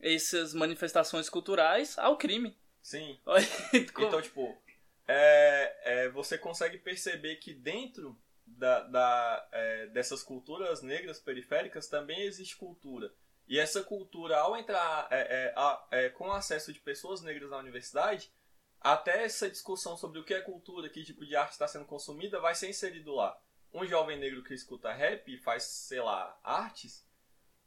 [0.00, 2.58] essas manifestações culturais ao crime.
[2.82, 3.18] Sim.
[3.72, 4.60] então, tipo,
[5.06, 12.22] é, é, você consegue perceber que dentro da, da é, dessas culturas negras periféricas também
[12.22, 13.12] existe cultura.
[13.48, 17.58] E essa cultura, ao entrar é, é, a, é, com acesso de pessoas negras na
[17.58, 18.32] universidade,
[18.80, 22.40] até essa discussão sobre o que é cultura, que tipo de arte está sendo consumida,
[22.40, 23.38] vai ser inserido lá.
[23.72, 27.06] Um jovem negro que escuta rap e faz, sei lá, artes,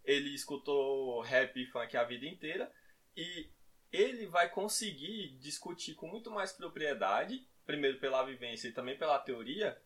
[0.04, 2.72] ele escutou rap e funk a vida inteira
[3.16, 3.50] e
[3.96, 9.82] ele vai conseguir discutir com muito mais propriedade, primeiro pela vivência e também pela teoria,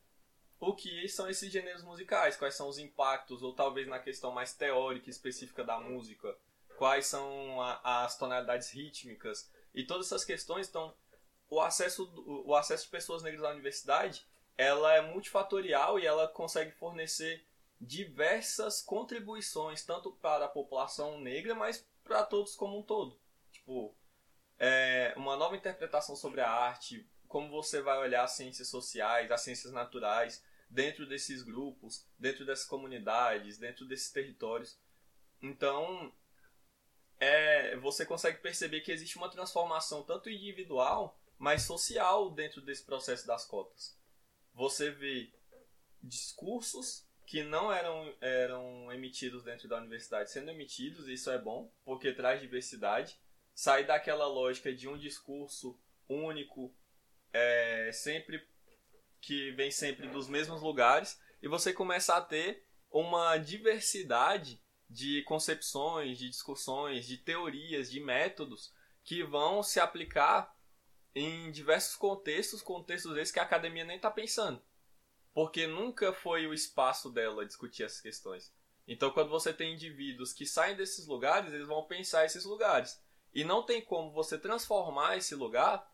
[0.60, 4.53] o que são esses gêneros musicais, quais são os impactos, ou talvez na questão mais
[4.53, 6.36] teórica específica da música,
[6.77, 10.94] quais são a, as tonalidades rítmicas, e todas essas questões estão.
[11.49, 12.11] O acesso,
[12.45, 14.27] o acesso de pessoas negras à universidade
[14.60, 17.48] ela é multifatorial e ela consegue fornecer
[17.80, 23.18] diversas contribuições, tanto para a população negra, mas para todos como um todo.
[23.53, 23.95] Tipo,
[24.60, 29.41] é, uma nova interpretação sobre a arte, como você vai olhar as ciências sociais, as
[29.41, 34.77] ciências naturais, dentro desses grupos, dentro dessas comunidades, dentro desses territórios.
[35.41, 36.14] Então,
[37.19, 43.26] é, você consegue perceber que existe uma transformação tanto individual, mas social dentro desse processo
[43.26, 43.98] das cotas.
[44.53, 45.31] Você vê
[46.03, 51.72] discursos que não eram, eram emitidos dentro da universidade sendo emitidos, e isso é bom,
[51.86, 53.19] porque traz diversidade.
[53.60, 55.77] Sai daquela lógica de um discurso
[56.07, 56.73] único,
[57.34, 58.48] é, sempre
[59.19, 66.18] que vem sempre dos mesmos lugares, e você começa a ter uma diversidade de concepções,
[66.18, 68.73] de discussões, de teorias, de métodos
[69.03, 70.57] que vão se aplicar
[71.14, 74.64] em diversos contextos, contextos esses que a academia nem está pensando.
[75.34, 78.53] Porque nunca foi o espaço dela discutir essas questões.
[78.88, 82.98] Então, quando você tem indivíduos que saem desses lugares, eles vão pensar esses lugares.
[83.34, 85.90] E não tem como você transformar esse lugar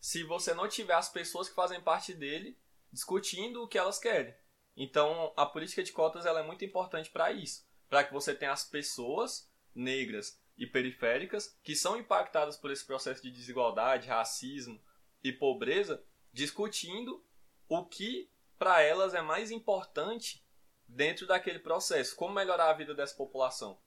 [0.00, 2.58] se você não tiver as pessoas que fazem parte dele
[2.92, 4.34] discutindo o que elas querem.
[4.76, 8.52] Então, a política de cotas ela é muito importante para isso, para que você tenha
[8.52, 14.80] as pessoas negras e periféricas que são impactadas por esse processo de desigualdade, racismo
[15.22, 17.24] e pobreza, discutindo
[17.68, 20.44] o que para elas é mais importante
[20.86, 23.80] dentro daquele processo, como melhorar a vida dessa população.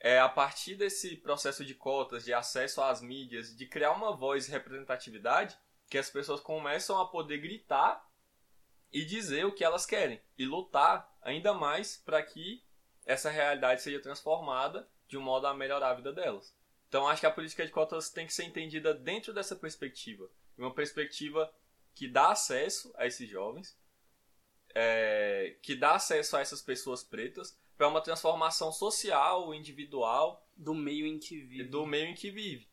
[0.00, 4.46] É a partir desse processo de cotas, de acesso às mídias, de criar uma voz
[4.46, 5.58] e representatividade,
[5.88, 8.06] que as pessoas começam a poder gritar
[8.92, 12.64] e dizer o que elas querem e lutar ainda mais para que
[13.04, 16.54] essa realidade seja transformada de um modo a melhorar a vida delas.
[16.88, 20.74] Então acho que a política de cotas tem que ser entendida dentro dessa perspectiva, uma
[20.74, 21.52] perspectiva
[21.94, 23.76] que dá acesso a esses jovens,
[24.74, 31.06] é, que dá acesso a essas pessoas pretas para uma transformação social, individual do meio
[31.06, 31.64] em que vive.
[31.70, 32.68] Do meio em que vive.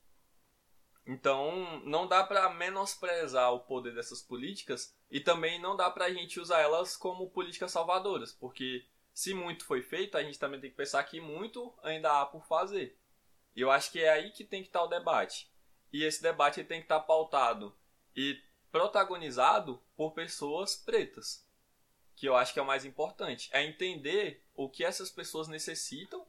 [1.06, 6.14] Então, não dá para menosprezar o poder dessas políticas e também não dá para a
[6.14, 8.84] gente usar elas como políticas salvadoras, porque
[9.14, 12.44] se muito foi feito, a gente também tem que pensar que muito ainda há por
[12.48, 13.00] fazer.
[13.56, 15.48] E eu acho que é aí que tem que estar o debate.
[15.94, 17.78] E esse debate tem que estar pautado
[18.16, 18.42] e
[18.72, 21.45] protagonizado por pessoas pretas.
[22.16, 23.50] Que eu acho que é o mais importante.
[23.52, 26.26] É entender o que essas pessoas necessitam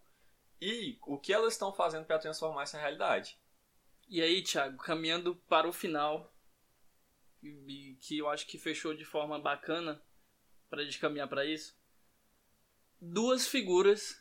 [0.61, 3.39] e o que elas estão fazendo para transformar essa realidade.
[4.09, 6.33] E aí, Thiago, caminhando para o final,
[8.01, 10.03] que eu acho que fechou de forma bacana
[10.69, 11.77] para a gente caminhar para isso.
[13.01, 14.21] Duas figuras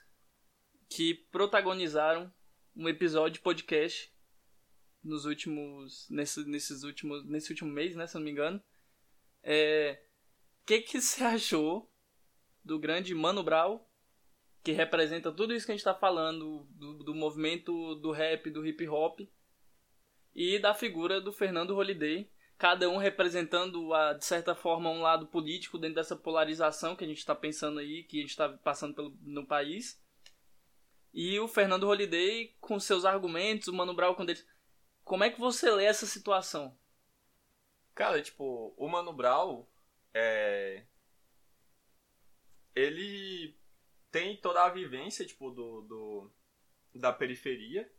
[0.90, 2.32] que protagonizaram
[2.76, 4.12] um episódio de podcast
[5.04, 8.62] nos últimos nesse, nesses últimos nesse último mês, né, se não me engano.
[9.42, 10.04] É,
[10.66, 11.92] que que você achou
[12.64, 13.80] do grande Mano Brown,
[14.64, 18.66] que representa tudo isso que a gente está falando do, do movimento do rap, do
[18.66, 19.20] hip hop?
[20.36, 25.28] e da figura do Fernando Holliday, cada um representando, a, de certa forma, um lado
[25.28, 28.94] político dentro dessa polarização que a gente está pensando aí, que a gente está passando
[28.94, 30.04] pelo, no país.
[31.14, 34.46] E o Fernando Holliday com seus argumentos, o Mano Brown com deles.
[35.06, 36.78] Como é que você lê essa situação?
[37.94, 39.66] Cara, tipo, o Mano Brown
[40.16, 40.84] é...
[42.74, 43.56] Ele
[44.10, 46.32] tem toda a vivência, tipo, do, do
[46.94, 47.90] da periferia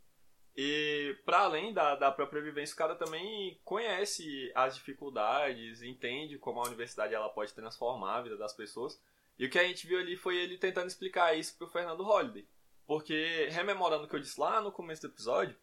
[0.57, 6.59] e para além da, da própria vivência, o cara também conhece as dificuldades, entende como
[6.59, 8.99] a universidade ela pode transformar a vida das pessoas.
[9.37, 12.47] E o que a gente viu ali foi ele tentando explicar isso pro Fernando Holliday.
[12.87, 15.55] Porque, rememorando o que eu disse lá no começo do episódio,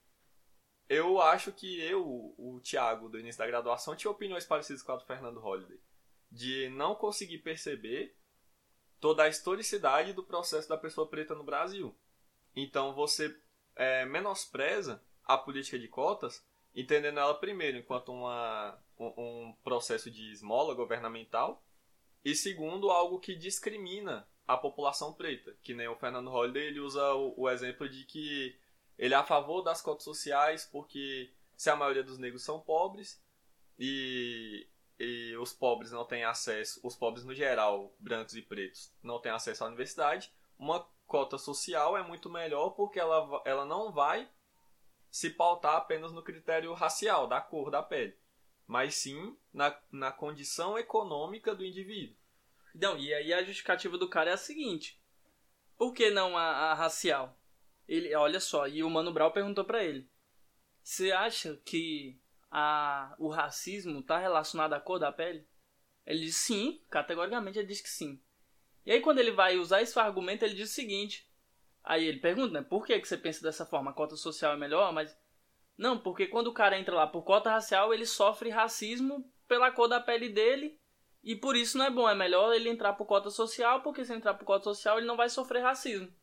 [0.88, 2.06] eu acho que eu,
[2.38, 5.80] o Thiago, do início da graduação, tinha opiniões parecidas com a do Fernando Holliday.
[6.34, 8.16] De não conseguir perceber
[9.00, 11.94] toda a historicidade do processo da pessoa preta no Brasil.
[12.56, 13.36] Então você
[13.76, 16.44] é, menospreza a política de cotas,
[16.74, 21.62] entendendo ela primeiro enquanto uma, um, um processo de esmola governamental
[22.24, 27.14] e segundo algo que discrimina a população preta, que nem o Fernando Holliday ele usa
[27.14, 28.58] o, o, exemplo de que
[28.98, 33.22] ele é a favor das cotas sociais porque se a maioria dos negros são pobres
[33.78, 34.66] e,
[34.98, 39.32] e os pobres não têm acesso, os pobres no geral, brancos e pretos, não têm
[39.32, 44.28] acesso à universidade, uma cota social é muito melhor porque ela, ela não vai
[45.10, 48.16] se pautar apenas no critério racial, da cor da pele,
[48.66, 52.16] mas sim na, na condição econômica do indivíduo.
[52.74, 55.00] Não, e aí a justificativa do cara é a seguinte:
[55.76, 57.38] por que não a, a racial?
[57.86, 60.10] Ele, olha só, e o Mano Brown perguntou para ele:
[60.82, 62.20] você acha que
[62.56, 65.44] a, o racismo está relacionado à cor da pele?
[66.06, 68.22] Ele disse sim, categoricamente ele diz que sim.
[68.86, 71.28] E aí quando ele vai usar esse argumento, ele diz o seguinte.
[71.82, 72.62] Aí ele pergunta, né?
[72.62, 73.90] Por que, que você pensa dessa forma?
[73.90, 75.18] A cota social é melhor, mas...
[75.76, 79.88] Não, porque quando o cara entra lá por cota racial, ele sofre racismo pela cor
[79.88, 80.78] da pele dele.
[81.24, 82.08] E por isso não é bom.
[82.08, 85.16] É melhor ele entrar por cota social, porque se entrar por cota social, ele não
[85.16, 86.14] vai sofrer racismo.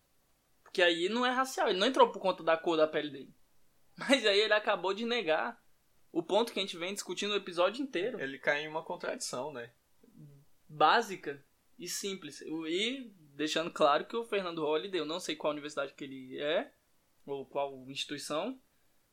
[0.64, 1.68] Porque aí não é racial.
[1.68, 3.36] Ele não entrou por conta da cor da pele dele.
[4.00, 5.61] Mas aí ele acabou de negar
[6.12, 8.20] o ponto que a gente vem discutindo o episódio inteiro.
[8.20, 9.72] Ele cai em uma contradição, né?
[10.68, 11.44] Básica
[11.80, 12.42] e simples.
[12.42, 16.72] E deixando claro que o Fernando Holliday, eu não sei qual universidade que ele é,
[17.26, 18.60] ou qual instituição,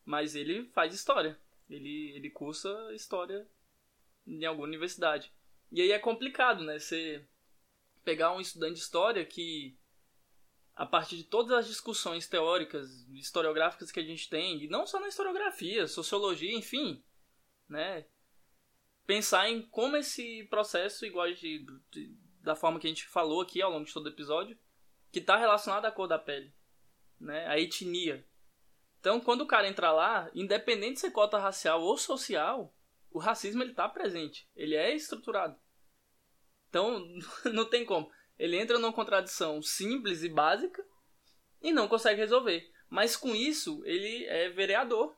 [0.05, 1.39] mas ele faz história.
[1.69, 3.47] Ele, ele cursa história
[4.27, 5.33] em alguma universidade.
[5.71, 6.79] E aí é complicado, né?
[6.79, 7.27] Você
[8.05, 9.78] pegar um estudante de história que,
[10.79, 15.01] a partir de todas as discussões teóricas, historiográficas que a gente tem, e não só
[15.01, 17.05] na historiografia, sociologia, enfim,
[17.69, 18.07] né?
[19.05, 23.61] Pensar em como esse processo, igual de, de da forma que a gente falou aqui
[23.61, 24.57] ao longo de todo o episódio,
[25.11, 26.55] que está relacionado à cor da pele,
[27.19, 27.45] né?
[27.49, 28.25] A etnia.
[29.01, 32.73] Então, quando o cara entra lá, independente de ser cota racial ou social,
[33.11, 35.59] o racismo ele está presente, ele é estruturado.
[36.69, 37.05] Então,
[37.53, 38.09] não tem como.
[38.39, 40.85] Ele entra numa contradição simples e básica
[41.61, 42.71] e não consegue resolver.
[42.89, 45.17] Mas com isso, ele é vereador.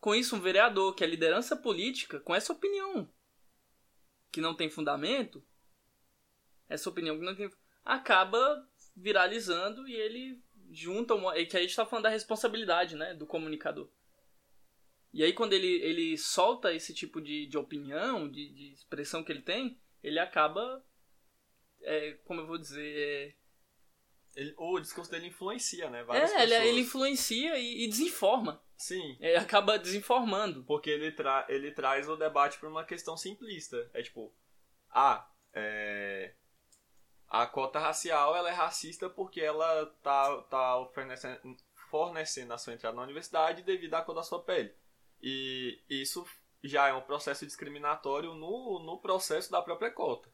[0.00, 3.10] Com isso, um vereador que é liderança política, com essa opinião
[4.30, 5.42] que não tem fundamento,
[6.68, 7.50] essa opinião que não tem
[7.84, 13.26] acaba viralizando e ele junta uma, que a gente está falando da responsabilidade, né, do
[13.26, 13.88] comunicador.
[15.12, 19.32] E aí quando ele, ele solta esse tipo de, de opinião, de, de expressão que
[19.32, 20.84] ele tem, ele acaba,
[21.82, 23.34] é, como eu vou dizer, é,
[24.36, 26.04] ele, o discurso dele influencia, né?
[26.04, 28.62] Várias é, ele, ele, influencia e, e, desinforma.
[28.76, 29.16] Sim.
[29.18, 30.62] Ele acaba desinformando.
[30.64, 33.90] Porque ele, tra ele traz o debate para uma questão simplista.
[33.94, 34.34] É tipo,
[34.90, 36.34] ah, é...
[37.28, 41.56] a cota racial ela é racista porque ela tá, tá fornecendo,
[41.90, 44.74] fornecendo a sua entrada na universidade devido à cor da sua pele.
[45.22, 46.26] E isso
[46.62, 50.28] já é um processo discriminatório no, no processo da própria cota.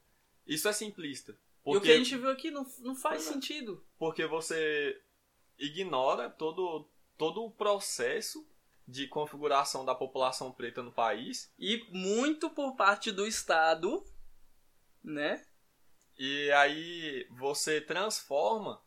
[0.47, 1.37] Isso é simplista.
[1.63, 3.33] Porque, e o que a gente viu aqui não, não faz é.
[3.33, 3.85] sentido.
[3.99, 5.01] Porque você
[5.59, 8.47] ignora todo, todo o processo
[8.87, 11.53] de configuração da população preta no país.
[11.59, 14.05] E muito por parte do Estado,
[15.03, 15.45] né?
[16.19, 18.83] E aí você transforma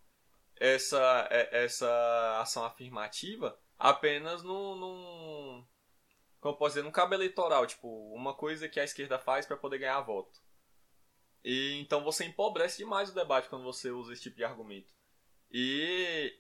[0.58, 5.66] essa, é, essa ação afirmativa apenas num, num
[6.40, 9.80] como posso dizer, num cabo eleitoral, tipo, uma coisa que a esquerda faz para poder
[9.80, 10.40] ganhar voto.
[11.46, 14.92] E então você empobrece demais o debate quando você usa esse tipo de argumento.
[15.52, 16.36] E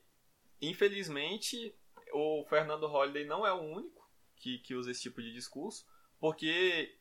[0.60, 1.78] infelizmente
[2.12, 4.04] o Fernando Holliday não é o único
[4.36, 5.86] que, que usa esse tipo de discurso,
[6.20, 6.98] porque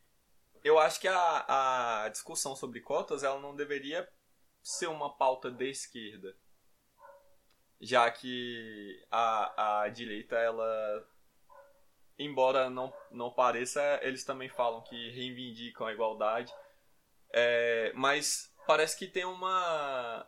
[0.63, 4.07] eu acho que a, a discussão sobre cotas ela não deveria
[4.63, 6.37] ser uma pauta de esquerda,
[7.81, 11.09] já que a, a direita ela
[12.19, 16.53] embora não, não pareça, eles também falam que reivindicam a igualdade
[17.37, 20.25] é, mas parece que tem uma.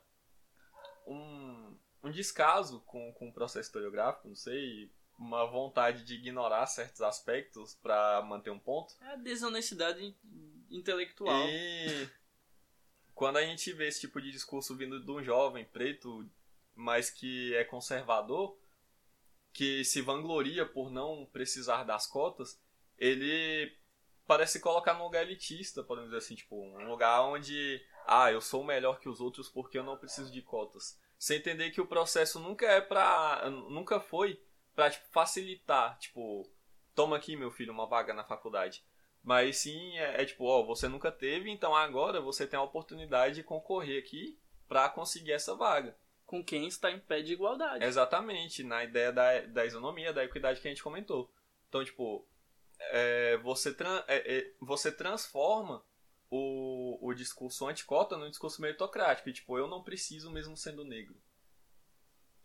[1.07, 7.01] Um, um descaso com, com o processo historiográfico, não sei, uma vontade de ignorar certos
[7.01, 8.93] aspectos para manter um ponto.
[9.01, 10.17] É a desonestidade
[10.69, 11.49] intelectual.
[11.49, 12.09] E
[13.15, 16.29] quando a gente vê esse tipo de discurso vindo de um jovem preto,
[16.75, 18.59] mas que é conservador,
[19.53, 22.61] que se vangloria por não precisar das cotas,
[22.99, 23.76] ele
[24.27, 28.65] parece colocar num lugar elitista, podemos dizer assim, tipo, um lugar onde, ah, eu sou
[28.65, 31.01] melhor que os outros porque eu não preciso de cotas.
[31.19, 33.49] Sem entender que o processo nunca é pra.
[33.49, 34.41] nunca foi
[34.75, 36.47] pra tipo, facilitar, tipo,
[36.95, 38.85] toma aqui, meu filho, uma vaga na faculdade.
[39.23, 43.37] Mas sim, é, é tipo, ó, você nunca teve, então agora você tem a oportunidade
[43.37, 44.39] de concorrer aqui
[44.69, 45.97] para conseguir essa vaga.
[46.27, 47.85] Com quem está em pé de igualdade.
[47.85, 51.33] Exatamente, na ideia da, da isonomia, da equidade que a gente comentou.
[51.69, 52.27] Então, tipo,
[52.79, 55.85] é, você, tra é, é, você transforma
[56.31, 59.33] o, o discurso anticota num discurso meritocrático.
[59.33, 61.17] Tipo, eu não preciso mesmo sendo negro.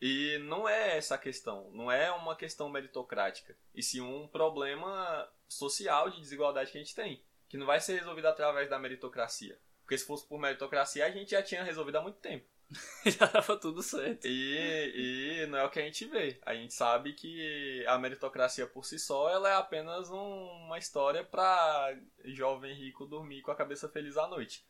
[0.01, 1.69] E não é essa a questão.
[1.71, 3.55] Não é uma questão meritocrática.
[3.73, 7.23] E sim um problema social de desigualdade que a gente tem.
[7.47, 9.59] Que não vai ser resolvido através da meritocracia.
[9.83, 12.45] Porque se fosse por meritocracia, a gente já tinha resolvido há muito tempo.
[13.05, 14.25] já tava tudo certo.
[14.25, 16.39] E, e não é o que a gente vê.
[16.45, 21.23] A gente sabe que a meritocracia por si só ela é apenas um, uma história
[21.23, 24.65] para jovem rico dormir com a cabeça feliz à noite.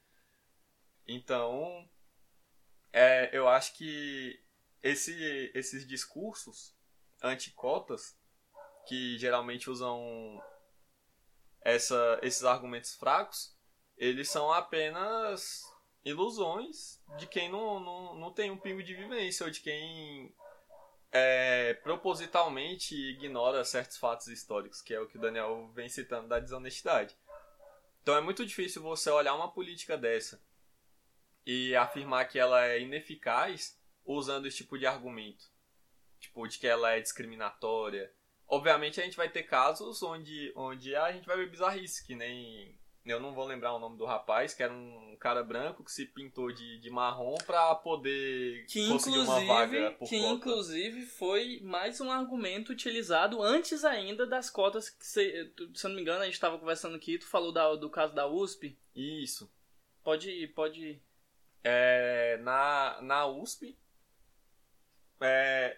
[1.07, 1.87] Então,
[2.91, 4.43] é, eu acho que
[4.81, 6.75] esse, esses discursos
[7.21, 8.17] anticotas,
[8.87, 10.41] que geralmente usam
[11.61, 13.55] essa, esses argumentos fracos,
[13.95, 15.70] eles são apenas
[16.03, 20.33] ilusões de quem não, não, não tem um pingo de vivência ou de quem
[21.11, 26.39] é, propositalmente ignora certos fatos históricos, que é o que o Daniel vem citando da
[26.39, 27.15] desonestidade.
[28.01, 30.41] Então é muito difícil você olhar uma política dessa
[31.45, 35.45] e afirmar que ela é ineficaz usando esse tipo de argumento.
[36.19, 38.13] Tipo, de que ela é discriminatória.
[38.47, 42.79] Obviamente a gente vai ter casos onde, onde a gente vai ver bizarrice, que nem
[43.05, 46.05] eu não vou lembrar o nome do rapaz, que era um cara branco que se
[46.05, 50.33] pintou de, de marrom pra poder que conseguir uma vaga por Que cota.
[50.33, 55.95] inclusive foi mais um argumento utilizado antes ainda das cotas que, se, se eu não
[55.95, 58.77] me engano, a gente estava conversando aqui, tu falou da, do caso da USP.
[58.95, 59.51] Isso.
[60.03, 61.01] Pode ir, pode ir.
[61.63, 63.77] É, na, na USP,
[65.19, 65.77] é,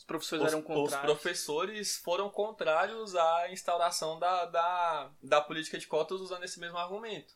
[0.00, 0.94] os professores os, eram contrários.
[0.94, 6.78] Os professores foram contrários à instauração da, da, da política de cotas usando esse mesmo
[6.78, 7.34] argumento.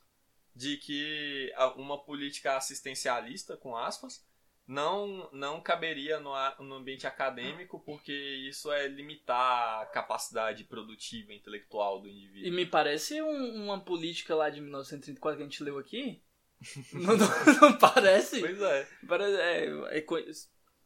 [0.57, 4.25] De que uma política assistencialista, com aspas,
[4.67, 12.01] não, não caberia no, no ambiente acadêmico porque isso é limitar a capacidade produtiva intelectual
[12.01, 12.47] do indivíduo.
[12.47, 16.23] E me parece um, uma política lá de 1934 que a gente leu aqui.
[16.95, 18.41] não, não, não, parece?
[18.41, 18.89] Pois é.
[19.07, 20.01] Parece, é, é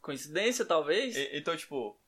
[0.00, 1.16] Coincidência, talvez?
[1.16, 2.00] E- então, tipo,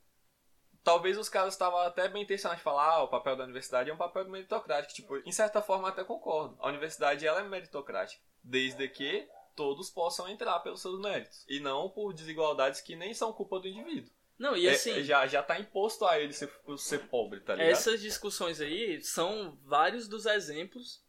[0.83, 3.95] talvez os caras estavam até bem intencionados de falar, ah, o papel da universidade é
[3.95, 4.95] um papel meritocrático.
[4.95, 6.57] Tipo, em certa forma até concordo.
[6.61, 11.91] A universidade ela é meritocrática, desde que todos possam entrar pelos seus méritos e não
[11.91, 14.11] por desigualdades que nem são culpa do indivíduo.
[14.39, 17.71] Não, e É- assim, já já tá imposto a ele ser, ser pobre, tá ligado?
[17.73, 21.05] essas discussões aí são vários dos exemplos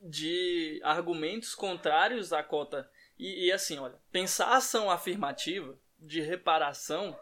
[0.00, 2.90] de argumentos contrários à cota.
[3.18, 7.18] E, e assim, olha, pensar a ação afirmativa de reparação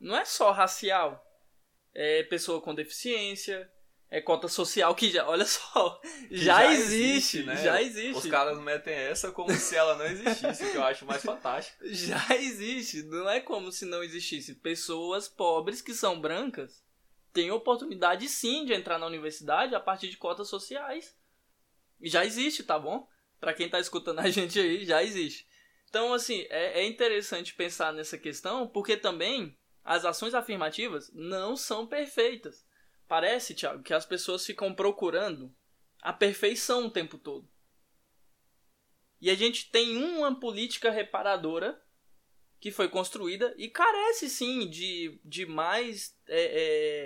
[0.00, 1.24] não é só racial.
[1.94, 3.70] É pessoa com deficiência,
[4.12, 5.98] é cota social que já, olha só,
[6.30, 7.56] já, já existe, existe, né?
[7.56, 8.18] já existe.
[8.18, 11.78] Os caras metem essa como se ela não existisse, que eu acho mais fantástico.
[11.88, 14.54] Já existe, não é como se não existisse.
[14.56, 16.84] Pessoas pobres que são brancas
[17.32, 21.16] têm oportunidade sim de entrar na universidade a partir de cotas sociais.
[22.02, 23.08] Já existe, tá bom?
[23.42, 25.48] Pra quem tá escutando a gente aí, já existe.
[25.90, 31.84] Então, assim, é, é interessante pensar nessa questão, porque também as ações afirmativas não são
[31.84, 32.64] perfeitas.
[33.08, 35.52] Parece, Thiago, que as pessoas ficam procurando
[36.00, 37.50] a perfeição o tempo todo.
[39.20, 41.82] E a gente tem uma política reparadora
[42.60, 46.44] que foi construída e carece sim de, de mais é,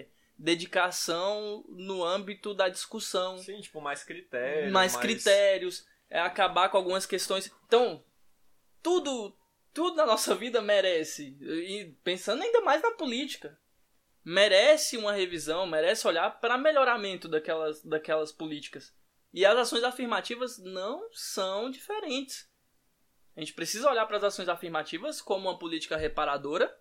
[0.02, 4.70] é, dedicação no âmbito da discussão, Sim, tipo, mais critérios.
[4.70, 7.52] mais critérios, é acabar com algumas questões.
[7.66, 8.04] Então,
[8.82, 9.36] tudo,
[9.72, 13.58] tudo na nossa vida merece, e pensando ainda mais na política,
[14.24, 18.94] merece uma revisão, merece olhar para melhoramento daquelas, daquelas políticas.
[19.32, 22.50] E as ações afirmativas não são diferentes.
[23.36, 26.74] A gente precisa olhar para as ações afirmativas como uma política reparadora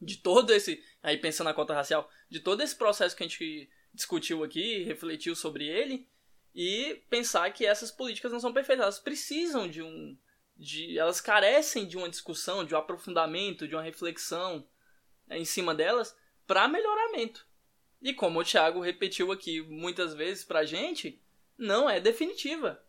[0.00, 3.68] de todo esse, aí pensando na cota racial, de todo esse processo que a gente
[3.92, 6.08] discutiu aqui, refletiu sobre ele,
[6.54, 10.16] e pensar que essas políticas não são perfeitas, elas precisam de um
[10.56, 14.68] de elas carecem de uma discussão, de um aprofundamento, de uma reflexão
[15.26, 16.16] né, em cima delas
[16.46, 17.46] para melhoramento.
[18.02, 21.22] E como o Thiago repetiu aqui muitas vezes pra gente,
[21.56, 22.82] não é definitiva.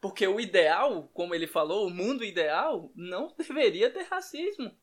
[0.00, 4.76] Porque o ideal, como ele falou, o mundo ideal não deveria ter racismo.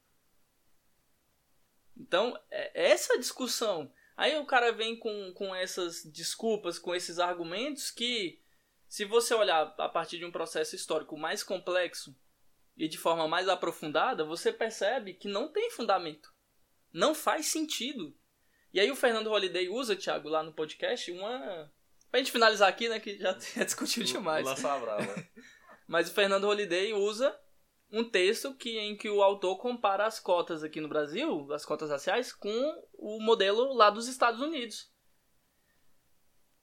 [1.97, 3.91] Então, é essa discussão.
[4.19, 8.37] Aí o cara vem com, com essas desculpas, com esses argumentos que,
[8.85, 12.13] se você olhar a partir de um processo histórico mais complexo
[12.75, 16.33] e de forma mais aprofundada, você percebe que não tem fundamento.
[16.91, 18.13] Não faz sentido.
[18.73, 21.71] E aí o Fernando Holliday usa, Thiago, lá no podcast, uma.
[22.11, 22.99] Pra gente finalizar aqui, né?
[22.99, 23.31] Que já
[23.63, 24.45] discutiu demais.
[24.45, 25.29] Lança brava.
[25.87, 27.33] Mas o Fernando Holliday usa
[27.91, 31.89] um texto que, em que o autor compara as cotas aqui no Brasil, as cotas
[31.89, 34.91] raciais, com o modelo lá dos Estados Unidos.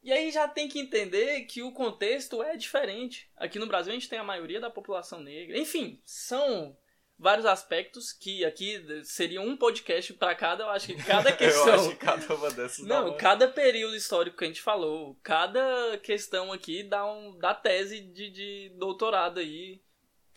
[0.03, 3.28] E aí já tem que entender que o contexto é diferente.
[3.36, 5.59] Aqui no Brasil a gente tem a maioria da população negra.
[5.59, 6.77] Enfim, são
[7.19, 11.66] vários aspectos que aqui seria um podcast para cada, eu acho que cada questão.
[11.69, 15.19] eu acho que cada uma dessas Não, uma- cada período histórico que a gente falou,
[15.24, 19.82] cada questão aqui dá um dá tese de, de doutorado aí.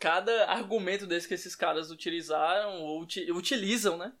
[0.00, 4.12] Cada argumento desse que esses caras utilizaram ou uti- utilizam, né?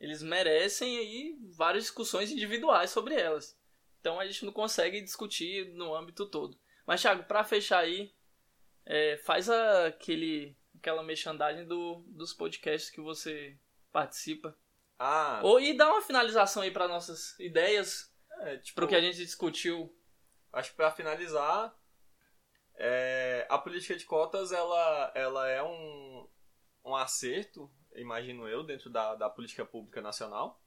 [0.00, 3.56] Eles merecem aí várias discussões individuais sobre elas.
[4.00, 6.58] Então a gente não consegue discutir no âmbito todo.
[6.86, 8.14] Mas, Thiago, pra fechar aí,
[8.84, 13.58] é, faz aquele, aquela merchandising do, dos podcasts que você
[13.92, 14.56] participa.
[14.98, 18.10] Ah, Ou, e dá uma finalização aí para nossas ideias,
[18.40, 19.94] é, tipo, pro que a gente discutiu.
[20.52, 21.74] acho que pra finalizar,
[22.76, 26.28] é, a política de cotas ela, ela é um,
[26.84, 30.60] um acerto, imagino eu, dentro da, da política pública nacional.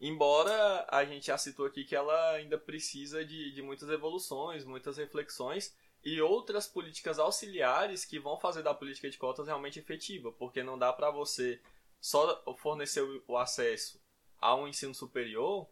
[0.00, 4.96] Embora a gente já citou aqui que ela ainda precisa de, de muitas evoluções, muitas
[4.96, 10.62] reflexões e outras políticas auxiliares que vão fazer da política de cotas realmente efetiva, porque
[10.62, 11.62] não dá para você
[12.00, 14.02] só fornecer o, acesso
[14.40, 15.70] a um ensino superior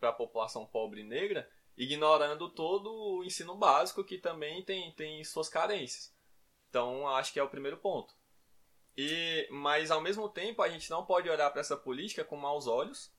[0.00, 5.22] para a população pobre e negra, ignorando todo o ensino básico que também tem, tem
[5.24, 6.14] suas carências.
[6.68, 8.14] Então, acho que é o primeiro ponto.
[8.96, 12.66] E, mas ao mesmo tempo, a gente não pode olhar para essa política com maus
[12.66, 13.12] olhos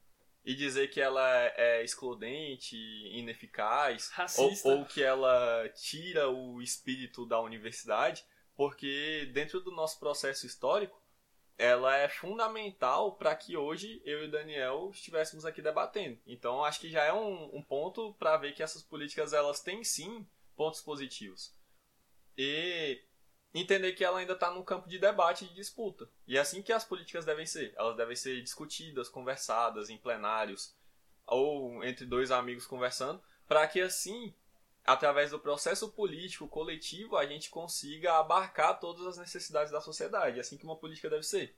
[0.45, 7.39] e dizer que ela é excludente, ineficaz, ou, ou que ela tira o espírito da
[7.39, 8.25] universidade,
[8.55, 11.01] porque dentro do nosso processo histórico,
[11.57, 16.19] ela é fundamental para que hoje eu e o Daniel estivéssemos aqui debatendo.
[16.25, 19.83] Então acho que já é um, um ponto para ver que essas políticas elas têm
[19.83, 21.55] sim pontos positivos.
[22.37, 23.03] E
[23.53, 26.09] entender que ela ainda está no campo de debate e de disputa.
[26.27, 27.73] E é assim que as políticas devem ser.
[27.77, 30.75] Elas devem ser discutidas, conversadas em plenários
[31.25, 34.33] ou entre dois amigos conversando, para que assim,
[34.85, 40.39] através do processo político coletivo, a gente consiga abarcar todas as necessidades da sociedade.
[40.39, 41.55] Assim que uma política deve ser.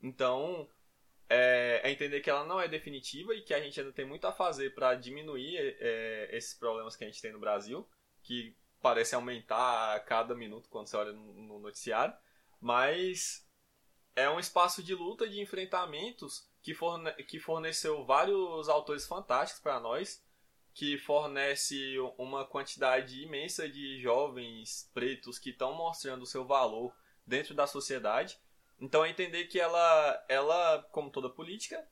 [0.00, 0.68] Então,
[1.28, 4.26] é, é, entender que ela não é definitiva e que a gente ainda tem muito
[4.26, 7.88] a fazer para diminuir é, esses problemas que a gente tem no Brasil,
[8.22, 12.14] que parece aumentar a cada minuto quando você olha no, no noticiário,
[12.60, 13.48] mas
[14.14, 19.80] é um espaço de luta, de enfrentamentos que, forne que forneceu vários autores fantásticos para
[19.80, 20.22] nós,
[20.74, 26.94] que fornece uma quantidade imensa de jovens pretos que estão mostrando o seu valor
[27.26, 28.38] dentro da sociedade.
[28.80, 31.86] Então é entender que ela, ela, como toda política,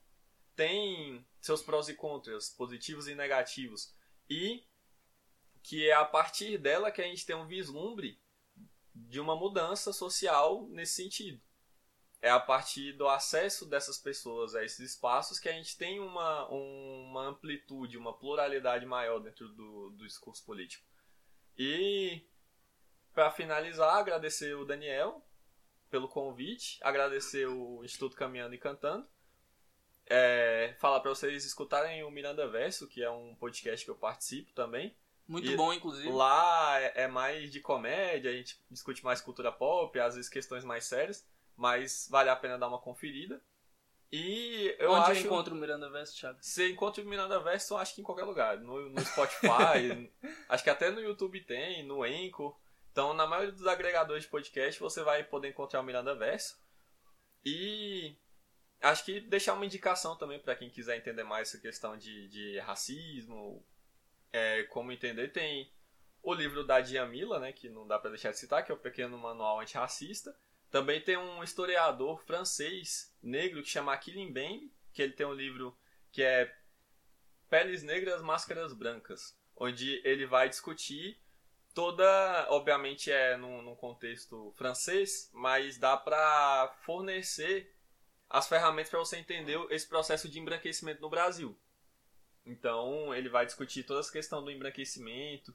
[0.55, 3.93] tem seus prós e contras, positivos e negativos.
[4.29, 4.63] E
[5.63, 8.19] que é a partir dela que a gente tem um vislumbre
[8.93, 11.41] de uma mudança social nesse sentido
[12.21, 16.47] é a partir do acesso dessas pessoas a esses espaços que a gente tem uma,
[16.49, 20.85] uma amplitude, uma pluralidade maior dentro do, do discurso político.
[21.57, 22.23] E,
[23.11, 25.25] para finalizar, agradecer o Daniel
[25.89, 29.05] pelo convite, agradecer o Instituto Caminhando e Cantando,
[30.05, 34.53] é, falar para vocês escutarem o Miranda Verso, que é um podcast que eu participo
[34.53, 34.95] também.
[35.27, 36.09] Muito e bom, inclusive.
[36.09, 40.63] Lá é, é mais de comédia, a gente discute mais cultura pop, às vezes questões
[40.63, 43.41] mais sérias mas vale a pena dar uma conferida.
[44.11, 45.21] E eu Onde acho.
[45.21, 46.37] eu encontro o Miranda Verso, Thiago?
[46.41, 48.57] Você encontra o Miranda Verso, eu acho que em qualquer lugar.
[48.59, 50.11] No, no Spotify,
[50.49, 52.59] acho que até no YouTube tem, no Anchor.
[52.91, 56.59] Então, na maioria dos agregadores de podcast, você vai poder encontrar o Miranda Verso.
[57.45, 58.17] E
[58.81, 62.59] acho que deixar uma indicação também para quem quiser entender mais essa questão de, de
[62.59, 63.65] racismo,
[64.33, 65.29] é, como entender.
[65.29, 65.71] Tem
[66.21, 68.79] o livro da Diamila, né, que não dá para deixar de citar, que é o
[68.79, 70.35] Pequeno Manual Antirracista.
[70.71, 75.77] Também tem um historiador francês negro que chama Aquilin Mbembe, que ele tem um livro
[76.11, 76.55] que é
[77.49, 81.19] Peles Negras, Máscaras Brancas, onde ele vai discutir
[81.73, 87.75] toda, obviamente é num, num contexto francês, mas dá para fornecer
[88.29, 91.57] as ferramentas para você entender esse processo de embranquecimento no Brasil.
[92.45, 95.53] Então, ele vai discutir toda essa questão do embranquecimento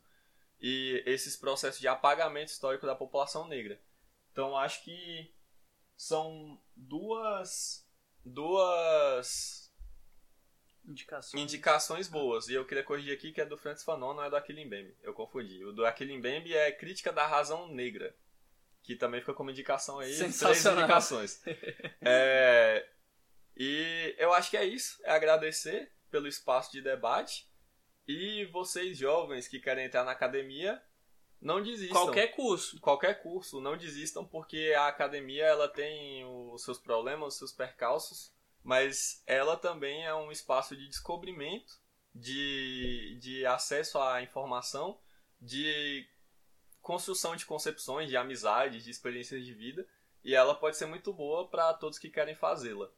[0.61, 3.81] e esses processos de apagamento histórico da população negra.
[4.37, 5.35] Então acho que
[5.97, 7.89] são duas
[8.23, 9.73] duas
[10.85, 11.43] indicações.
[11.43, 12.47] indicações boas.
[12.49, 14.95] E eu queria corrigir aqui que é do Francis Fanon, não é do Aquilin Bembe.
[15.03, 15.65] Eu confundi.
[15.65, 18.15] O do Aquilin Bembe é Crítica da Razão Negra,
[18.83, 21.43] que também fica como indicação aí, três indicações.
[22.03, 22.87] é,
[23.57, 27.51] e eu acho que é isso, é agradecer pelo espaço de debate.
[28.07, 30.79] E vocês jovens que querem entrar na academia,
[31.47, 32.02] não desistam.
[32.02, 32.81] Qualquer curso.
[32.81, 38.35] Qualquer curso, não desistam porque a academia ela tem os seus problemas, os seus percalços,
[38.64, 41.78] mas ela também é um espaço de descobrimento,
[42.12, 44.98] de, de acesso à informação,
[45.40, 46.05] de
[46.82, 49.86] construção de concepções, de amizades, de experiências de vida,
[50.24, 52.90] e ela pode ser muito boa para todos que querem fazê-la.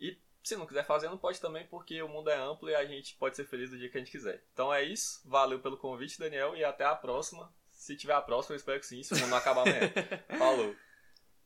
[0.00, 2.86] E se não quiser fazer, não pode também, porque o mundo é amplo e a
[2.86, 4.42] gente pode ser feliz do dia que a gente quiser.
[4.52, 7.52] Então é isso, valeu pelo convite, Daniel, e até a próxima.
[7.82, 9.92] Se tiver a próxima, eu espero que sim, se não acabar amanhã.
[10.38, 10.76] Falou.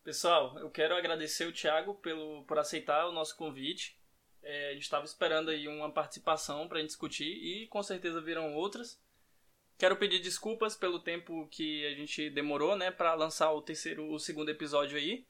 [0.04, 3.98] Pessoal, eu quero agradecer o Thiago pelo, por aceitar o nosso convite.
[4.42, 8.20] É, a gente estava esperando aí uma participação para a gente discutir e com certeza
[8.20, 9.02] virão outras.
[9.78, 14.18] Quero pedir desculpas pelo tempo que a gente demorou, né, para lançar o terceiro, o
[14.18, 15.24] segundo episódio aí.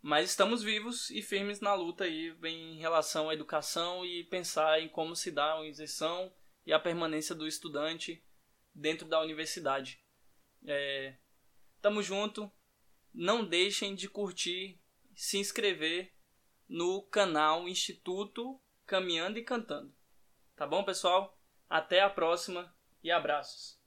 [0.00, 4.88] Mas estamos vivos e firmes na luta aí em relação à educação e pensar em
[4.88, 6.34] como se dá a inserção
[6.66, 8.20] e a permanência do estudante
[8.74, 10.01] dentro da universidade.
[10.66, 11.16] É,
[11.80, 12.50] tamo junto.
[13.12, 14.80] Não deixem de curtir,
[15.14, 16.14] se inscrever
[16.68, 19.94] no canal Instituto Caminhando e Cantando.
[20.56, 21.38] Tá bom, pessoal?
[21.68, 23.81] Até a próxima e abraços.